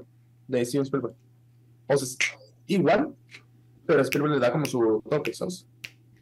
[0.47, 1.15] de Steven Spielberg.
[1.87, 2.17] O sea, es
[2.67, 3.13] igual,
[3.85, 5.65] pero Spielberg le da como su toque, ¿sabes?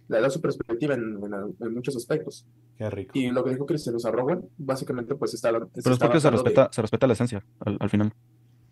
[0.07, 2.45] Le da su perspectiva en, en- en muchos aspectos.
[2.81, 3.11] Qué rico.
[3.13, 5.51] Y lo que dijo Cristian, o sea, Rowan, básicamente, pues está.
[5.51, 8.11] Pero es porque se respeta, se respeta la esencia al, al final.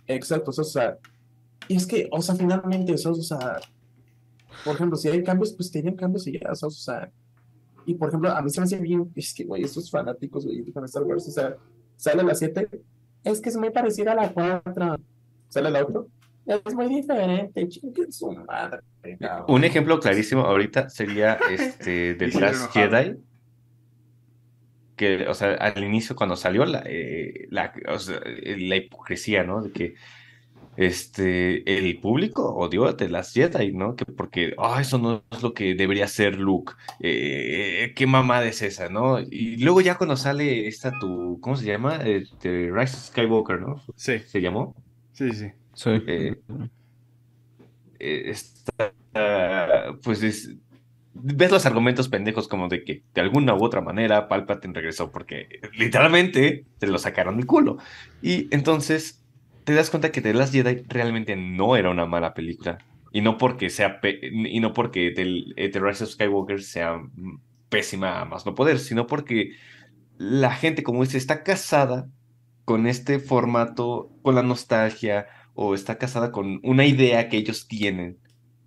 [0.08, 0.98] Exacto, o sea, o sea,
[1.68, 3.60] y es que, o sea, finalmente, o sea, o sea,
[4.66, 7.12] por ejemplo, si hay cambios, pues tienen cambios y ya, o sea, o sea,
[7.86, 10.72] y por ejemplo, a mí se me hace bien, es que, güey, estos fanáticos, güey,
[10.72, 11.56] con Star Wars, o sea,
[11.96, 12.68] sale la 7,
[13.26, 14.98] es que es muy parecida a la 4,
[15.50, 16.08] sale la 8,
[16.66, 18.82] es muy diferente, chingue su madre,
[19.20, 19.46] cabrón.
[19.56, 22.72] Un ejemplo clarísimo ahorita sería este de Last.
[22.72, 23.29] Jedi.
[25.00, 29.44] Que, o sea, al inicio cuando salió la, eh, la, o sea, eh, la hipocresía,
[29.46, 29.62] ¿no?
[29.64, 29.96] De que
[30.76, 33.96] este, el público odió a The Last Jedi, ¿no?
[33.96, 36.74] Que porque, ah, eso no es lo que debería ser Luke.
[37.00, 39.20] Eh, ¿qué mamada es esa, no?
[39.20, 42.00] Y luego ya cuando sale esta tu, ¿cómo se llama?
[42.06, 43.82] Eh, The Rise of Skywalker, ¿no?
[43.96, 44.76] Sí, Se llamó.
[45.14, 45.48] sí, sí.
[45.74, 45.90] Sí.
[46.08, 46.36] Eh,
[48.00, 48.94] eh, está,
[50.04, 50.56] pues es,
[51.14, 55.60] ves los argumentos pendejos como de que de alguna u otra manera Palpatine regresó porque
[55.74, 57.78] literalmente te lo sacaron del culo.
[58.22, 59.24] Y entonces
[59.64, 62.78] te das cuenta que The Last Jedi realmente no era una mala película.
[63.12, 67.02] Y no porque sea y no porque The, eh, The Rise of Skywalker sea
[67.70, 69.52] pésima a más no poder, sino porque
[70.18, 72.08] la gente como dice está casada
[72.66, 78.18] con este formato, con la nostalgia, o está casada con una idea que ellos tienen.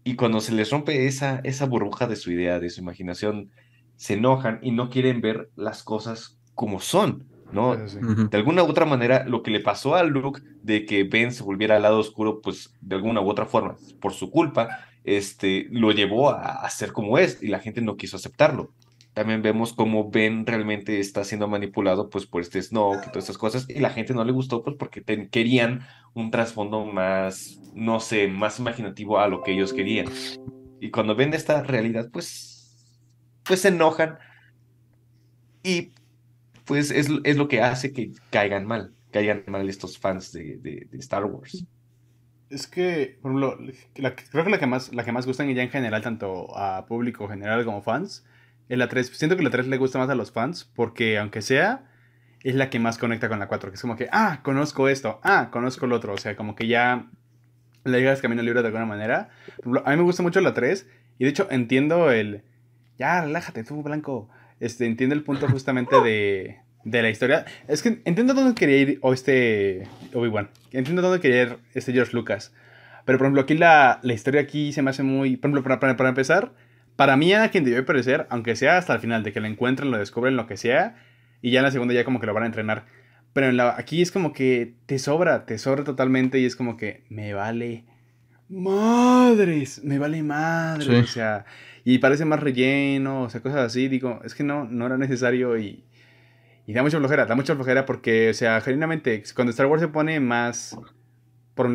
[0.05, 3.51] Y cuando se les rompe esa, esa burbuja de su idea, de su imaginación,
[3.97, 7.77] se enojan y no quieren ver las cosas como son, ¿no?
[7.87, 7.99] Sí.
[8.31, 11.45] De alguna u otra manera, lo que le pasó a Luke de que Ben se
[11.45, 15.93] volviera al lado oscuro, pues de alguna u otra forma, por su culpa, este, lo
[15.93, 18.73] llevó a, a ser como es y la gente no quiso aceptarlo.
[19.15, 23.37] También vemos cómo Ben realmente está siendo manipulado pues por este Snoke y todas estas
[23.39, 28.29] cosas y la gente no le gustó pues porque querían un trasfondo más, no sé,
[28.29, 30.07] más imaginativo a lo que ellos querían.
[30.81, 32.89] Y cuando ven esta realidad pues,
[33.45, 34.17] pues se enojan
[35.63, 35.91] y
[36.65, 40.87] pues es, es lo que hace que caigan mal, caigan mal estos fans de, de-
[40.91, 41.65] de Star Wars.
[42.51, 43.59] Es que, por ejemplo,
[43.97, 46.87] la- creo que la que más, la que más gustan ya en general, tanto a
[46.87, 48.25] público general como fans,
[48.73, 49.07] es la 3.
[49.09, 51.85] Siento que la 3 le gusta más a los fans porque, aunque sea,
[52.43, 53.71] es la que más conecta con la 4.
[53.71, 56.15] Que es como que, ah, conozco esto, ah, conozco el otro.
[56.15, 57.11] O sea, como que ya
[57.85, 59.29] le llegas camino al libro de alguna manera.
[59.85, 62.45] A mí me gusta mucho la 3 y de hecho entiendo el,
[62.99, 64.31] ya, relájate tú, Blanco.
[64.59, 67.45] Este, entiendo el punto justamente de, de la historia.
[67.69, 70.49] Es que entiendo dónde quería ir o este Obi-Wan.
[70.71, 72.55] Entiendo dónde quería ir este George Lucas.
[73.05, 75.37] Pero por ejemplo, aquí la, la historia aquí se me hace muy...
[75.37, 76.53] Por ejemplo, para, para, para empezar,
[76.97, 79.91] para mí a quien debió aparecer, aunque sea hasta el final, de que lo encuentren,
[79.91, 80.97] lo descubren, lo que sea,
[81.41, 82.87] y ya en la segunda ya como que lo van a entrenar.
[83.33, 86.77] Pero en la, aquí es como que te sobra, te sobra totalmente y es como
[86.77, 87.85] que me vale
[88.49, 90.95] madres, me vale madres, Sí.
[90.95, 91.45] o sea,
[91.85, 95.57] y parece más relleno, o sea, cosas así, digo, es que no, no era necesario
[95.59, 95.85] y,
[96.67, 99.89] y da mucha flojera, da mucha flojera porque, o sea, genuinamente, cuando Star Wars se
[99.89, 100.79] pone más,
[101.55, 101.75] por un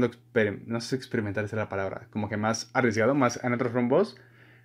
[0.68, 3.74] no sé si experimentar esa es la palabra, como que más arriesgado, más en otros
[3.74, 4.16] rumbos,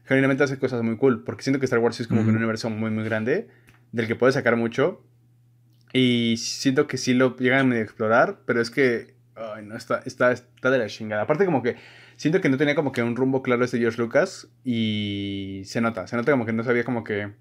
[0.04, 2.38] genuinamente hace cosas muy cool, porque siento que Star Wars es como que un Ujú.
[2.38, 3.48] universo muy, muy grande,
[3.92, 5.02] del que puedes sacar mucho,
[5.92, 10.02] y siento que sí lo llegan a medio explorar, pero es que, ay, no, está,
[10.06, 11.22] está, está de la chingada.
[11.22, 11.76] Aparte como que
[12.16, 16.06] siento que no tenía como que un rumbo claro este George Lucas, y se nota,
[16.06, 17.32] se nota como que no sabía como que...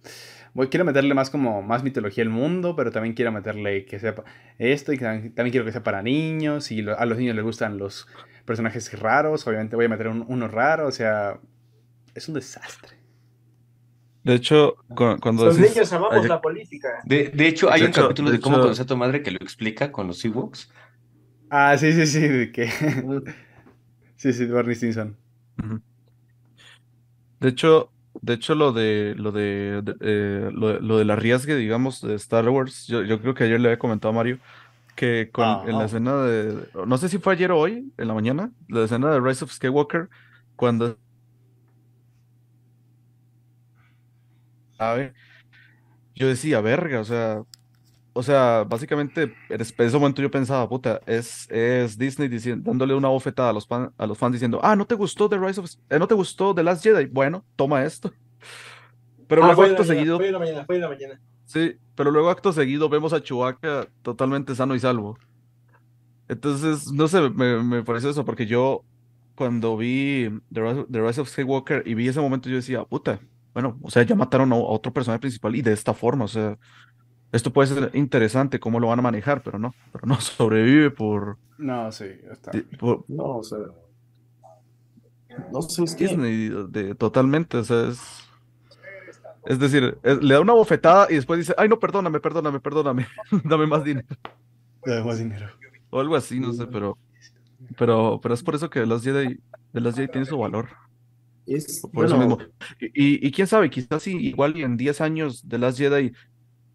[0.54, 4.14] Voy, quiero meterle más como más mitología al mundo, pero también quiero meterle que sea
[4.60, 7.38] esto y que también, también quiero que sea para niños y lo- a los niños
[7.38, 8.06] les gustan los
[8.44, 11.40] personajes raros, obviamente voy a meter un- uno raro, o sea,
[12.16, 12.98] es un desastre.
[14.24, 17.02] De hecho, cu- cuando Los decís- niños amamos hay- la política.
[17.06, 18.98] De, de hecho, hay De un hecho- capítulo de de cómo hecho- conocer a tu
[18.98, 20.72] madre que lo explica con los Ewoks.
[21.50, 22.70] Ah, sí, sí, sí, de que...
[24.16, 25.18] sí, sí, Barney Stinson.
[27.40, 27.90] De hecho,
[28.22, 32.16] de hecho lo de lo de, de- eh, lo, de- lo del arriesgue, digamos, de
[32.16, 34.38] Star Wars, yo, yo creo que ayer le había comentado a Mario
[34.96, 35.86] que con en la Ah.
[35.86, 39.20] escena de no sé si fue ayer o hoy, en la mañana, la escena de
[39.20, 40.10] Rise of Skywalker,
[40.56, 40.98] cuando
[44.82, 45.14] ¿sabe?
[46.16, 47.44] Yo decía, verga, o sea,
[48.14, 52.70] o sea, básicamente en es- en ese momento yo pensaba, puta, es, es Disney diciendo,
[52.72, 55.40] dándole una bofetada a los, fan- a los fans diciendo, ah, ¿no te gustó The
[55.40, 57.06] Rise of, eh, no te gustó The Last Jedi?
[57.08, 58.12] Bueno, toma esto.
[59.28, 61.22] Pero Ah, luego acto mañana, seguido, Fue mañana, fue mañana.
[61.46, 65.18] sí, pero luego acto seguido vemos a Chewbacca totalmente sano y salvo.
[66.28, 68.86] Entonces, no sé, me, me pareció eso, porque yo
[69.36, 73.20] cuando vi The Rise, The Rise of Skywalker y vi ese momento, yo decía, puta,
[73.54, 76.28] bueno, o sea, ya mataron a, a otro personaje principal y de esta forma, o
[76.28, 76.58] sea,
[77.32, 81.38] esto puede ser interesante cómo lo van a manejar, pero no, pero no sobrevive por,
[81.58, 82.52] No, sí, está.
[82.80, 83.60] por No, o sea.
[85.52, 85.84] No sé.
[85.98, 88.02] Disney de, totalmente, o sea, es,
[89.46, 93.08] es decir, es- le da una bofetada y después dice, ay, no, perdóname, perdóname, perdóname,
[93.44, 94.08] dame más dinero.
[94.86, 95.48] Da más dinero.
[95.90, 96.98] O algo así, no sé, pero,
[97.78, 99.40] pero, pero es por eso que Last Jedi,
[99.74, 100.70] The Last Jedi tiene su valor.
[101.48, 102.52] Es, Por eso bueno, mismo.
[102.80, 106.14] Y, quién sabe, quizás sí, igual y en 10 años The Last Jedi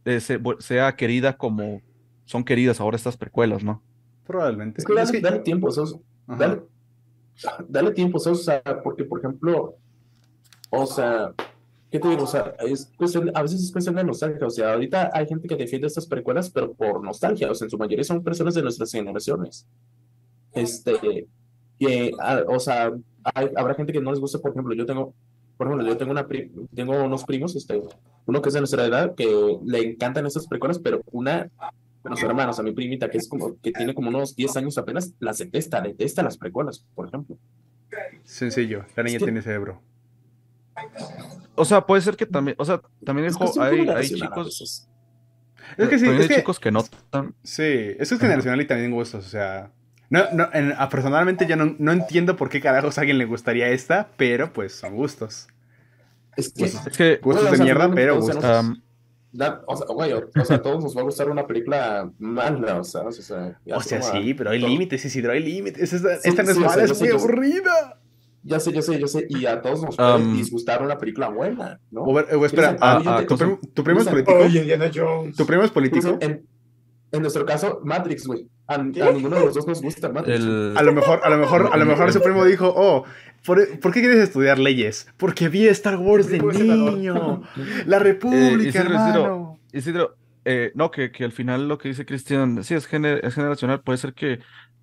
[0.05, 1.81] eh, se- sea querida como
[2.25, 3.83] son queridas ahora estas precuelas, ¿no?
[4.27, 4.81] Probablemente.
[4.81, 5.97] Es que dale, Es que- dale tiempo, Sos.
[6.27, 6.63] Dale,
[7.69, 8.41] dale tiempo, Sos.
[8.41, 9.77] O sea, porque, por ejemplo,
[10.71, 11.33] o sea,
[11.91, 12.25] ¿qué te digo?
[12.25, 14.47] O sea, es cuestión- a veces es cuestión de nostalgia.
[14.47, 17.51] O sea, ahorita hay gente que defiende estas precuelas, pero por nostalgia.
[17.51, 19.67] O sea, en su mayoría son personas de nuestras generaciones.
[20.53, 21.29] Este,
[21.79, 22.93] que, ah, o sea,
[23.35, 25.15] hay- habrá gente que no les gusta, por ejemplo, yo tengo,
[25.57, 27.81] por ejemplo, yo tengo una pri- tengo unos primos, este,
[28.27, 31.45] uno que es de nuestra edad, que le encantan estas precuelas, pero una
[32.05, 34.79] de los hermanos, a mi primita, que es como, que tiene como unos 10 años
[34.79, 37.37] apenas, las detesta, detesta las precuelas, por ejemplo.
[38.25, 39.81] Sencillo, la niña Es que- tiene cerebro.
[41.55, 44.87] O sea, puede ser que también, o sea, también Es hay, hay chicos.
[45.79, 47.63] Es que sí, es hay que, chicos que no tan, sí,
[47.99, 49.73] eso es generacional y también gustos, o sea...
[50.11, 53.69] No, no, en- personalmente yo no, no entiendo por qué carajos a alguien le gustaría
[53.69, 55.49] esta, pero pues son gustos.
[56.37, 58.43] Es que, es que, Gustos Bueno, o de sea, mierda, pero gustos.
[59.33, 62.11] da- o sea, güey, o, o sea, a todos nos va a gustar una película
[62.19, 65.33] mala, o sea, o sea, ya O sea, a- sí, pero hay todo- límites, Isidro,
[65.33, 65.93] hay límites.
[65.93, 68.01] Esta, Sí, esta no es sí, o sea, mala, es sé, muy aburrida.
[68.45, 71.29] Ya sé, yo sé, yo sé, y a todos nos puede Am, disgustar una película
[71.31, 72.03] buena, ¿no?
[72.03, 74.39] O, ver- o espera, ah, a- ah, ¿tu, primo, tu primo es político?
[74.39, 75.35] Oye, Indiana Jones.
[75.37, 76.17] ¿Tu primo es político?
[76.21, 76.47] En,
[77.11, 78.47] en nuestro caso, Matrix, güey.
[78.69, 80.39] A, a ninguno de los dos nos gusta Matrix.
[80.41, 83.05] el, A lo mejor, a lo mejor, a lo mejor su primo dijo, oh,
[83.45, 85.07] ¿por, por qué quieres estudiar leyes?
[85.17, 87.43] Porque vi Star Wars de niño.
[87.87, 89.59] La República, Isidro, hermano.
[89.73, 93.35] Isidro, eh, no, que, que al final lo que dice Cristian, sí, es, gener- es
[93.35, 94.41] generacional, puede ser que,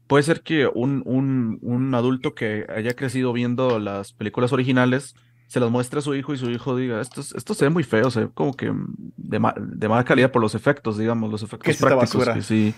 [0.07, 5.15] puede ser que un, un, un adulto que haya crecido viendo las películas originales
[5.47, 7.69] se las muestre a su hijo y su hijo diga, esto, es- esto se ve
[7.69, 8.71] muy feo, se ve como que
[9.17, 12.15] de, ma- de mala calidad por los efectos, digamos, los efectos ¿Qué es esta prácticos,
[12.27, 12.33] basura?
[12.35, 12.73] que sí.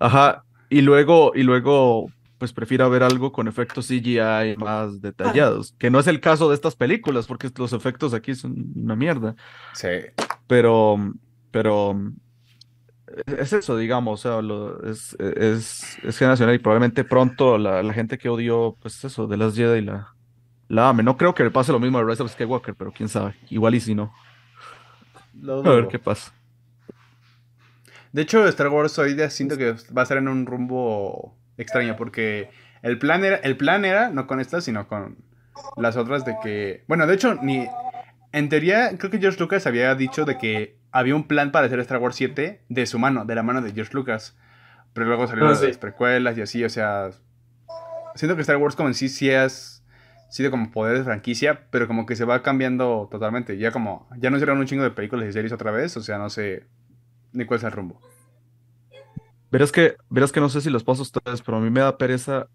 [0.00, 5.90] Ajá, y luego, y luego, pues prefiera ver algo con efectos CGI más detallados, que
[5.90, 9.36] no es el caso de estas películas, porque los efectos aquí son una mierda.
[9.74, 9.88] Sí.
[10.46, 10.96] Pero,
[11.52, 11.94] pero
[13.26, 17.92] es eso, digamos, o sea, lo- es, es, es generacional y probablemente pronto la, la
[17.92, 20.14] gente que odió, pues eso, de las Jedi la,
[20.68, 21.02] la ame.
[21.02, 23.34] No creo que le pase lo mismo a Rise of Skywalker, pero quién sabe.
[23.50, 24.12] Igual y si no.
[25.40, 26.32] Lo A ver qué pasa.
[28.12, 31.96] De hecho, Star Wars hoy día siento que va a estar en un rumbo extraño
[31.96, 32.50] porque
[32.82, 35.18] el plan era, el plan era no con estas, sino con
[35.76, 37.66] las otras de que, bueno, de hecho ni
[38.32, 41.78] en teoría creo que George Lucas había dicho de que había un plan para hacer
[41.80, 44.36] Star Wars 7 de su mano, de la mano de George Lucas,
[44.92, 45.66] pero luego salieron Ah, sí.
[45.68, 47.10] las precuelas y así, o sea,
[48.16, 49.84] siento que Star Wars como en sí sí has
[50.30, 54.30] sido como poder de franquicia, pero como que se va cambiando totalmente, ya como ya
[54.30, 56.64] no hicieron un chingo de películas y series otra vez, o sea, no sé
[57.32, 58.00] ni cuál es el rumbo.
[59.50, 61.80] Verás que, verás que no sé si los paso a ustedes, pero a mí me
[61.80, 62.46] da pereza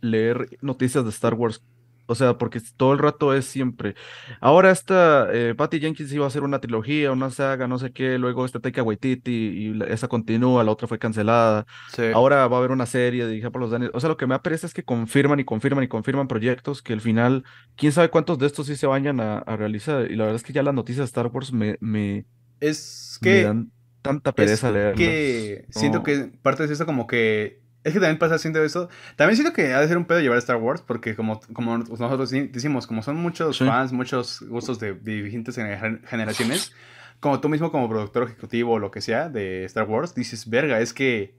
[0.00, 1.62] leer noticias de Star Wars
[2.06, 3.94] O sea, porque todo el rato es siempre.
[4.40, 8.18] Ahora esta eh, Patty Jenkins iba a hacer una trilogía, una saga, no sé qué.
[8.18, 11.64] Luego esta Taika Waititi y la- esa continúa, la otra fue cancelada.
[11.86, 12.02] Sí.
[12.12, 13.94] Ahora va a haber una serie dirigida por los Daniels.
[13.94, 16.82] O sea, lo que me da pereza es que confirman y confirman y confirman proyectos
[16.82, 17.44] que al final,
[17.76, 20.10] quién sabe cuántos de estos sí se vayan a, a realizar.
[20.10, 22.26] Y la verdad es que ya las noticias de Star Wars me, me,
[22.60, 23.42] Es me que.
[23.42, 23.72] dan
[24.02, 24.96] tanta es pereza leerlas.
[24.98, 26.04] que siento No.
[26.04, 27.60] que parte de eso como que...
[27.84, 28.88] Es que también pasa haciendo eso.
[29.16, 32.30] También siento que ha de ser un pedo llevar Star Wars porque como, como nosotros
[32.30, 33.64] decimos, como son muchos Sí.
[33.66, 36.72] fans, muchos gustos de, de gener- generaciones,
[37.18, 40.78] como tú mismo como productor ejecutivo o lo que sea de Star Wars, dices, verga,
[40.80, 41.34] es que...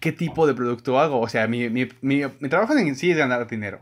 [0.00, 1.20] ¿Qué tipo de producto hago?
[1.20, 3.80] O sea, mi, mi, mi, mi trabajo en sí es ganar dinero.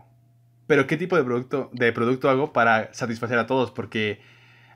[0.67, 3.71] Pero ¿qué tipo de producto, de producto hago para satisfacer a todos?
[3.71, 4.21] Porque...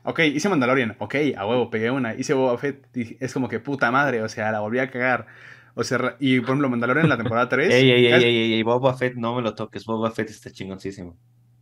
[0.03, 2.15] Ok, hice Mandalorian, ok, a huevo, pegué una.
[2.15, 5.27] Hice Boba Fett, y es como que puta madre, o sea, la volví a cagar.
[5.75, 7.73] O sea, y por ejemplo, Mandalorian en la temporada 3.
[7.73, 9.85] Ey, ey, ey, casi- ey, ey, ey, Boba Fett, no me lo toques.
[9.85, 11.15] Boba Fett está chingoncísimo.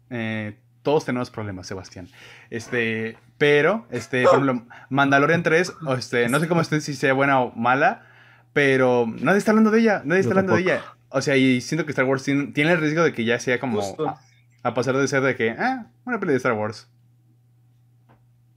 [0.10, 2.08] eh, todos tenemos problemas, Sebastián.
[2.50, 7.12] Este, pero, este, por ejemplo, Mandalorian 3, o este, no sé cómo esté, si sea
[7.14, 8.08] buena o mala,
[8.54, 10.82] pero nadie está hablando de ella, nadie está hablando de ella.
[11.10, 13.60] O sea, y siento que Star Wars tiene, tiene el riesgo de que ya sea
[13.60, 14.20] como a,
[14.64, 16.90] a pasar de ser de que, ah, una peli de Star Wars.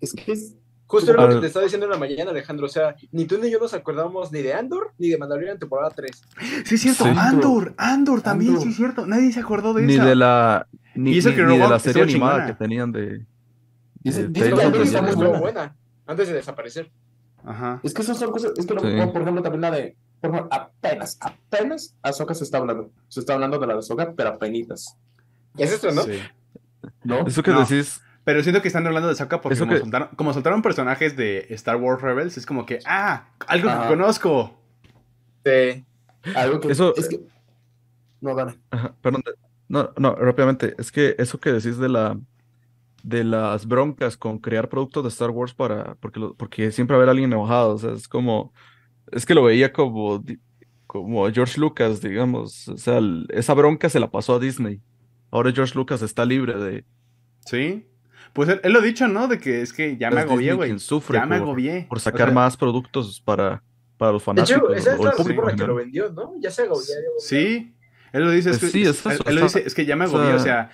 [0.03, 0.55] Es que es.
[0.87, 2.67] Justo era lo que te estaba diciendo en la mañana, Alejandro.
[2.67, 5.89] O sea, ni tú ni yo nos acordábamos ni de Andor ni de Mandalorian temporada
[5.97, 6.11] 3.
[6.67, 7.11] Sí, es cierto, Sí.
[7.17, 8.65] Andor, Andor también, Andor.
[8.65, 9.07] sí, es cierto.
[9.07, 10.05] Nadie se acordó de Ni esa.
[10.05, 13.25] de la, ni, Y eso ni- que ni de la serie animada que tenían de,
[14.03, 15.39] Dice, que Andor está muy buena.
[15.41, 15.77] buena
[16.07, 16.91] antes de desaparecer.
[17.45, 17.81] Ajá.
[17.83, 18.53] Es que esas son cosas.
[18.59, 18.89] Es que, lo- Sí.
[19.13, 19.97] por ejemplo, también la de.
[20.21, 22.91] Por ejemplo, apenas, apenas Ahsoka se está hablando.
[23.09, 24.97] Se está hablando de la de Ahsoka, pero apenitas.
[25.55, 26.03] ¿Ya se estrenó?
[26.03, 26.19] Sí.
[27.03, 27.27] ¿No?
[27.27, 27.61] Eso que No.
[27.61, 31.17] decís, Pero siento que están hablando de Ahsoka porque como, que- soltaron, como soltaron personajes
[31.17, 33.89] de Star Wars Rebels, es como que, ah, algo que Ajá.
[33.89, 34.59] conozco.
[35.45, 35.85] Sí.
[36.37, 36.73] Algo que.
[36.73, 37.21] Eso- Es que.
[38.21, 38.37] No.
[38.71, 39.23] Ajá, perdón,
[39.69, 42.17] no, no, rápidamente, es que eso que decís de la
[43.03, 46.99] de las broncas con crear productos de Star Wars para, porque, lo- porque siempre va
[46.99, 48.53] a haber alguien enojado, o sea, es como,
[49.11, 50.23] es que lo veía como,
[50.87, 54.81] como George Lucas, digamos, o sea, el- esa bronca se la pasó a Disney.
[55.33, 56.85] Ahora George Lucas está libre de,
[57.45, 57.85] Sí.
[58.33, 59.29] Pues él, él lo ha dicho, ¿no?
[59.29, 60.69] De que es que ya me agobié, güey.
[60.71, 61.87] quien sufre Ya me por, agobié.
[61.89, 63.63] por O sacar sea, más productos para,
[63.99, 66.33] para los De fanáticos hecho, esa es la razón por la que lo vendió, ¿no?
[66.41, 66.83] Ya se agotó.
[67.19, 67.75] Sí.
[68.13, 69.85] Él lo dice, es que, Pues sí, es él, eso, él lo dice, es que
[69.87, 70.71] ya me agobié, o sea- sea,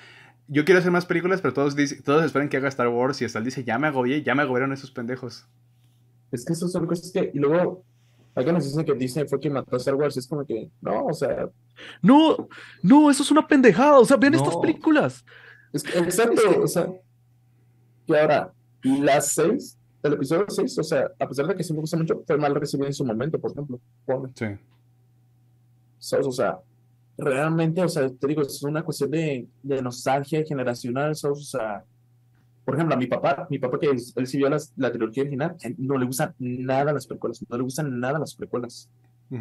[0.48, 3.24] yo quiero hacer más películas, pero todos, dice- todos esperan que haga Star Wars y
[3.24, 5.46] hasta él dice, ya me agobié, ya me agobiaron esos pendejos.
[6.32, 7.30] Es que esas son cosas que.
[7.34, 7.84] Y luego.
[8.34, 10.16] Alguien nos dice que Disney fue quien mató a Star Wars.
[10.16, 10.68] Es como que.
[10.80, 11.48] No, o sea.
[12.02, 12.48] No,
[12.82, 15.24] no, eso es una pendejada, o sea, vean estas películas.
[15.72, 16.86] Es que, exacto, o sea,
[18.08, 18.52] que ahora,
[18.82, 22.22] las seis, el episodio 6, o sea, a pesar de que sí me gusta mucho,
[22.26, 23.80] fue mal recibido en su momento, por ejemplo.
[24.34, 24.46] Sí.
[25.98, 26.26] ¿Sabes?
[26.26, 26.58] O sea,
[27.16, 31.38] realmente, o sea, te digo, es una cuestión de, de nostalgia generacional, ¿sabes?
[31.38, 31.84] O sea,
[32.64, 35.22] por ejemplo, a mi papá, mi papá que es- él sí vio las- la trilogía
[35.24, 38.88] original, él no le gustan nada las precuelas, no le gustan nada las precuelas,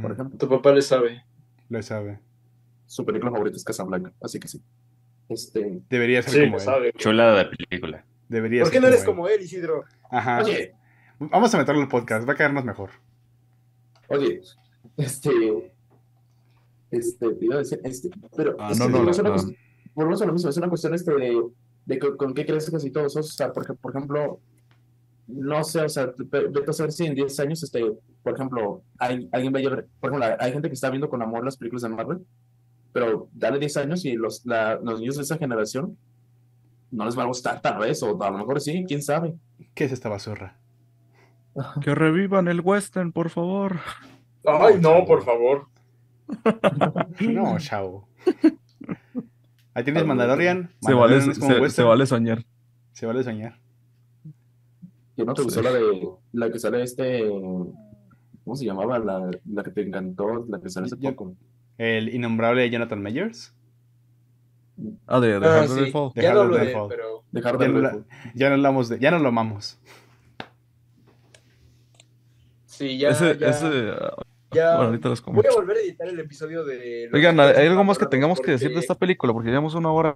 [0.01, 0.37] por ejemplo.
[0.37, 1.23] Tu papá le sabe.
[1.69, 2.19] Lo sabe.
[2.87, 4.61] Su película favorita es Casablanca, así que sí.
[5.29, 6.61] Este, Debería ser Sí, como le él.
[6.61, 6.93] sabe.
[6.93, 8.05] Chulada de película.
[8.29, 9.05] Debería ¿Por qué no eres él.
[9.05, 9.83] como él, Isidro?
[10.09, 10.43] Ajá.
[10.43, 10.73] oye,
[11.19, 12.91] Vamos a meterlo al podcast, va a quedarnos mejor.
[14.09, 14.39] Oye,
[14.97, 15.73] este,
[16.91, 19.11] este, te iba a decir, este, pero Ah, es no, no, no.
[19.95, 21.41] volvemos a lo mismo, es una cuestión este de,
[21.85, 24.39] de co- con, qué creces y todo eso, o sea, porque, por ejemplo,
[25.27, 27.83] no sé, o sea, ve- vete a saber si en 10 años, este,
[28.23, 31.21] por ejemplo, hay, alguien va a llevar, por ejemplo, hay gente que está viendo con
[31.21, 32.19] amor las películas de Marvel,
[32.93, 35.97] pero dale 10 años y los, la- los niños de esa generación
[36.91, 39.35] no les va a gustar tal vez, o a lo mejor sí, quién sabe.
[39.73, 40.57] ¿Qué es esta basurra?
[41.81, 43.79] Que revivan el western, por favor.
[44.45, 45.67] Ay, no, por favor.
[47.21, 48.07] No, chao.
[49.73, 50.71] Ahí tienes Mandalorian.
[50.81, 52.43] Se vale, Mandalorian se, se vale soñar.
[52.93, 53.59] Se vale soñar.
[55.15, 58.99] ¿Que no te gustó la de la que sale este, ¿cómo se llamaba?
[58.99, 61.35] La, la que te encantó, la que sale hace Yo- poco.
[61.77, 63.55] El innombrable Jonathan Mayers.
[65.07, 65.91] Ah, de, de Ah, sí.
[65.91, 66.11] Fall.
[66.13, 66.87] De Ya no Harder hablo de él, Fall.
[66.89, 67.23] pero...
[67.31, 68.03] Ya de no, la-
[68.35, 69.79] ya no hablamos de, ya no lo amamos.
[72.65, 73.67] Sí, ya, ese, ya, ese,
[74.51, 77.09] ya- bueno, ahorita Voy a volver a editar el episodio de...
[77.11, 79.33] Oigan, ¿hay algo más que Porque- tengamos que decir de esta película?
[79.33, 80.13] Porque llevamos una hora.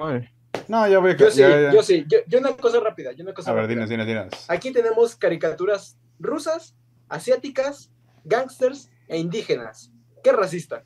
[0.67, 1.73] No, ya voy a Yo sí, ya- ya.
[1.73, 2.05] yo sí.
[2.07, 3.85] Yo, yo una cosa rápida, yo una cosa A ver, rápida.
[3.85, 4.45] dinos, dinos, dinos.
[4.49, 6.75] Aquí tenemos caricaturas rusas,
[7.09, 7.91] asiáticas,
[8.23, 9.91] gangsters e indígenas.
[10.23, 10.83] ¿Qué racista?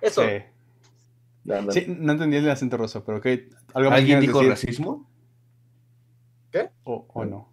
[0.00, 0.22] Eso.
[0.22, 0.42] Sí.
[1.70, 3.26] Sí, no entendí el acento ruso, pero ok.
[3.74, 4.50] ¿Algo más ¿Alguien dijo decir?
[4.50, 5.08] racismo?
[6.84, 7.48] O, o no.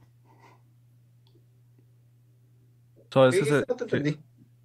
[3.10, 3.66] ¿Qué?
[3.68, 4.20] No te entendí.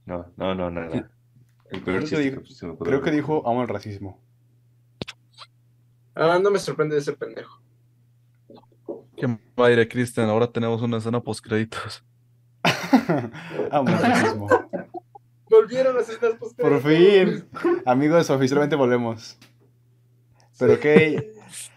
[0.06, 0.80] No, no, no, no.
[0.86, 0.94] no.
[1.70, 2.76] El peor Creo que dijo- que se me.
[2.78, 4.20] Creo que dijo amo el racismo.
[6.14, 7.60] Ah, no me sorprende de ese pendejo.
[9.16, 10.28] Qué madre, Cristian.
[10.28, 12.04] Ahora tenemos una escena post créditos.
[13.70, 14.48] Amo el racismo.
[15.68, 17.44] Volvieron las escenas post Por fin.
[17.84, 19.36] Amigos, oficialmente volvemos.
[20.58, 21.34] Pero qué.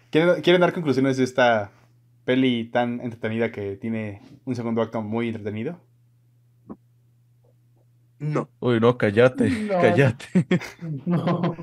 [0.09, 1.71] ¿Quieren, ¿Quieren dar conclusiones de esta
[2.23, 5.77] peli tan entretenida que tiene un segundo acto muy entretenido?
[8.17, 8.49] No.
[8.61, 9.73] Uy, no, cállate, No.
[9.81, 10.25] cállate.
[11.05, 11.55] No.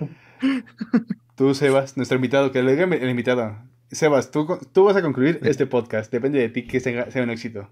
[1.35, 3.57] Tú, Sebas, nuestro invitado, que le diga el invitado.
[3.91, 6.13] Sebas, tú, tú vas a concluir este podcast.
[6.13, 7.71] Depende de ti que sea, sea un éxito.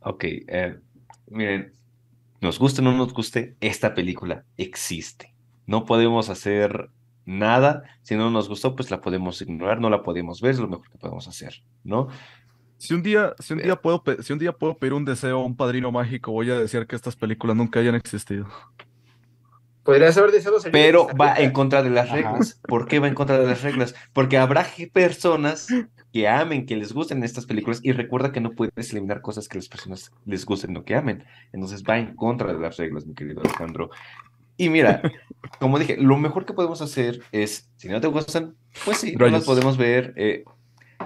[0.00, 0.78] Ok, eh,
[1.26, 1.72] miren,
[2.40, 5.34] nos guste o no nos guste, esta película existe.
[5.66, 6.90] No podemos hacer
[7.24, 7.82] nada.
[8.02, 10.88] Si no nos gustó, pues la podemos ignorar, no la podemos ver, es lo mejor
[10.90, 12.08] que podemos hacer, ¿no?
[12.78, 15.44] Si un día, si un día puedo, si un día puedo pedir un deseo a
[15.44, 18.46] un padrino mágico, voy a decir que estas películas nunca hayan existido.
[19.82, 22.16] Podrías haber deseado Pero va en contra de las Ajá.
[22.16, 22.60] reglas.
[22.68, 23.94] ¿Por qué va en contra de las reglas?
[24.12, 25.68] Porque habrá personas
[26.12, 29.58] que amen, que les gusten estas películas y recuerda que no puedes eliminar cosas que
[29.58, 31.24] las personas les gusten o que amen.
[31.52, 33.90] Entonces va en contra de las reglas, mi querido Alejandro.
[34.56, 35.02] Y mira,
[35.60, 38.54] como dije, lo mejor que podemos hacer es, si no te gustan,
[38.84, 40.14] pues sí, no las podemos ver.
[40.16, 40.44] eh,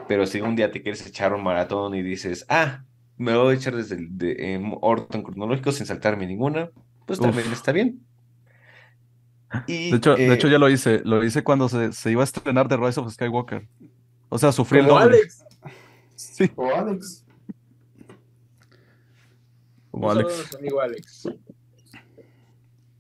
[0.09, 2.85] pero si un día te quieres echar un maratón y dices, ah,
[3.19, 6.71] me voy a echar desde el de, en orden cronológico sin saltarme ninguna,
[7.07, 7.27] pues Uf.
[7.27, 8.01] también está bien.
[9.67, 12.23] Y, De hecho, de eh, hecho ya lo hice, lo hice cuando se, se iba
[12.23, 13.69] a estrenar The Rise of Skywalker.
[14.35, 15.19] O sea, sufrí el Como doble.
[15.19, 15.45] Alex.
[16.15, 17.27] Sí, O Alex.
[19.91, 20.55] como Alex.
[20.57, 21.29] amigo Alex.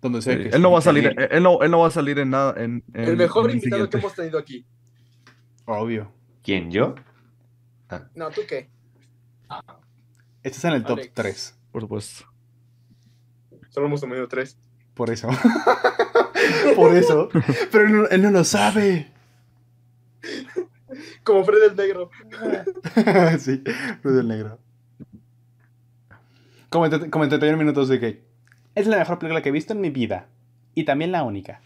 [0.02, 1.90] Donde sea Sí, que él no va a salir, él no, él no va a
[1.90, 4.66] salir en nada en, El mejor en el invitado que hemos tenido aquí.
[5.64, 6.12] Obvio.
[6.42, 6.96] ¿Quién, yo?
[8.14, 8.68] No, ¿tú qué?
[10.42, 11.14] Estás en el top Alex.
[11.14, 11.58] 3.
[11.70, 12.26] Por supuesto.
[13.70, 14.58] Solo hemos tenido tres.
[14.92, 15.28] Por eso.
[16.76, 17.30] Por eso.
[17.72, 19.12] Pero él no, él no lo sabe.
[21.24, 22.10] Como Fred el Negro.
[23.38, 23.62] sí,
[24.02, 24.58] Rudy el Negro.
[26.68, 28.22] Como, en- como en 31 minutos de que
[28.74, 30.26] es la mejor película que he visto en mi vida.
[30.74, 31.60] Y también la única.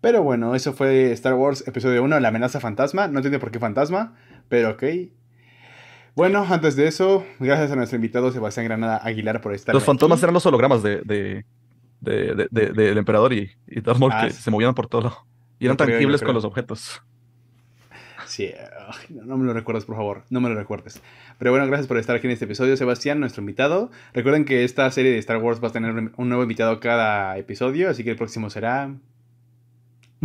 [0.00, 3.08] Pero bueno, eso fue Star Wars Episodio 1, La amenaza fantasma.
[3.08, 4.14] No entiendo por qué fantasma,
[4.48, 4.82] pero ok.
[6.14, 9.86] Bueno, antes de eso, gracias a nuestro invitado Sebastián Granada Aguilar por estar Los aquí.
[9.88, 11.44] fantasmas eran los hologramas de, de,
[12.00, 14.42] de- de- de- del emperador y, y Darth Maul Ah, que sí.
[14.42, 15.26] se movían por todo lado.
[15.58, 17.02] Y eran creo, yo tangibles con los objetos.
[18.26, 18.52] Sí,
[19.10, 20.24] no, no me lo recuerdes, por favor.
[20.30, 21.00] No me lo recuerdes.
[21.38, 23.90] Pero bueno, gracias por estar aquí en este episodio, Sebastián, nuestro invitado.
[24.14, 27.90] Recuerden que esta serie de Star Wars va a tener un nuevo invitado cada episodio,
[27.90, 28.90] así que el próximo será.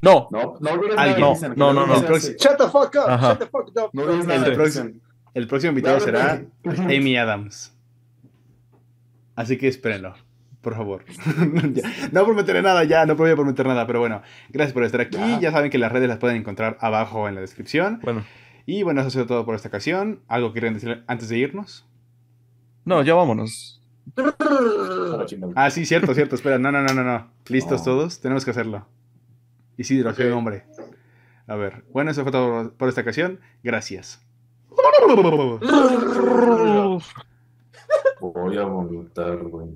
[0.01, 1.21] No, No, no Alguien.
[1.57, 1.95] No, no, no, no.
[1.97, 2.37] El próximo-.
[2.39, 3.09] Shut the fuck up.
[3.09, 3.29] Ajá.
[3.31, 3.89] Shut the fuck up.
[3.93, 4.91] No No, El próximo-.
[5.33, 6.41] El próximo invitado será.
[6.65, 7.75] Amy Adams.
[9.35, 10.15] Así que espérenlo,
[10.61, 11.05] por favor.
[12.11, 15.17] No prometeré nada ya, no voy a prometer nada, pero bueno, gracias por estar aquí.
[15.17, 15.39] Ya.
[15.39, 17.99] Ya saben que las redes las pueden encontrar abajo en la descripción.
[18.03, 18.23] bueno.
[18.65, 20.19] Y bueno, eso ha sido todo por esta ocasión.
[20.27, 21.87] ¿Algo quieren decir antes de irnos?
[22.85, 23.81] No, ya vámonos.
[25.55, 26.35] Ah, sí, cierto, cierto.
[26.35, 27.31] Espera, no, no, no, no, no.
[27.47, 28.19] ¿Listos todos?
[28.21, 28.85] Tenemos que hacerlo.
[29.77, 30.37] Isidro, soy un Ok.
[30.37, 30.65] hombre.
[31.47, 33.39] A ver, bueno, eso fue todo por esta ocasión.
[33.63, 34.21] Gracias.
[38.21, 39.67] Voy a vomitar, güey.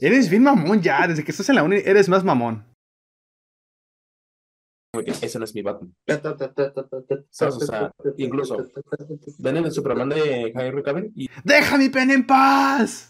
[0.00, 2.64] Eres bien mamón ya, desde que estás en la uni eres más mamón.
[4.90, 5.94] Porque ese no es mi Batman.
[7.30, 7.54] ¿Sabes?
[7.56, 8.56] O sea, incluso
[9.38, 13.06] ven en el Superman de Henry Cavill y ¡Deja mi pene en paz!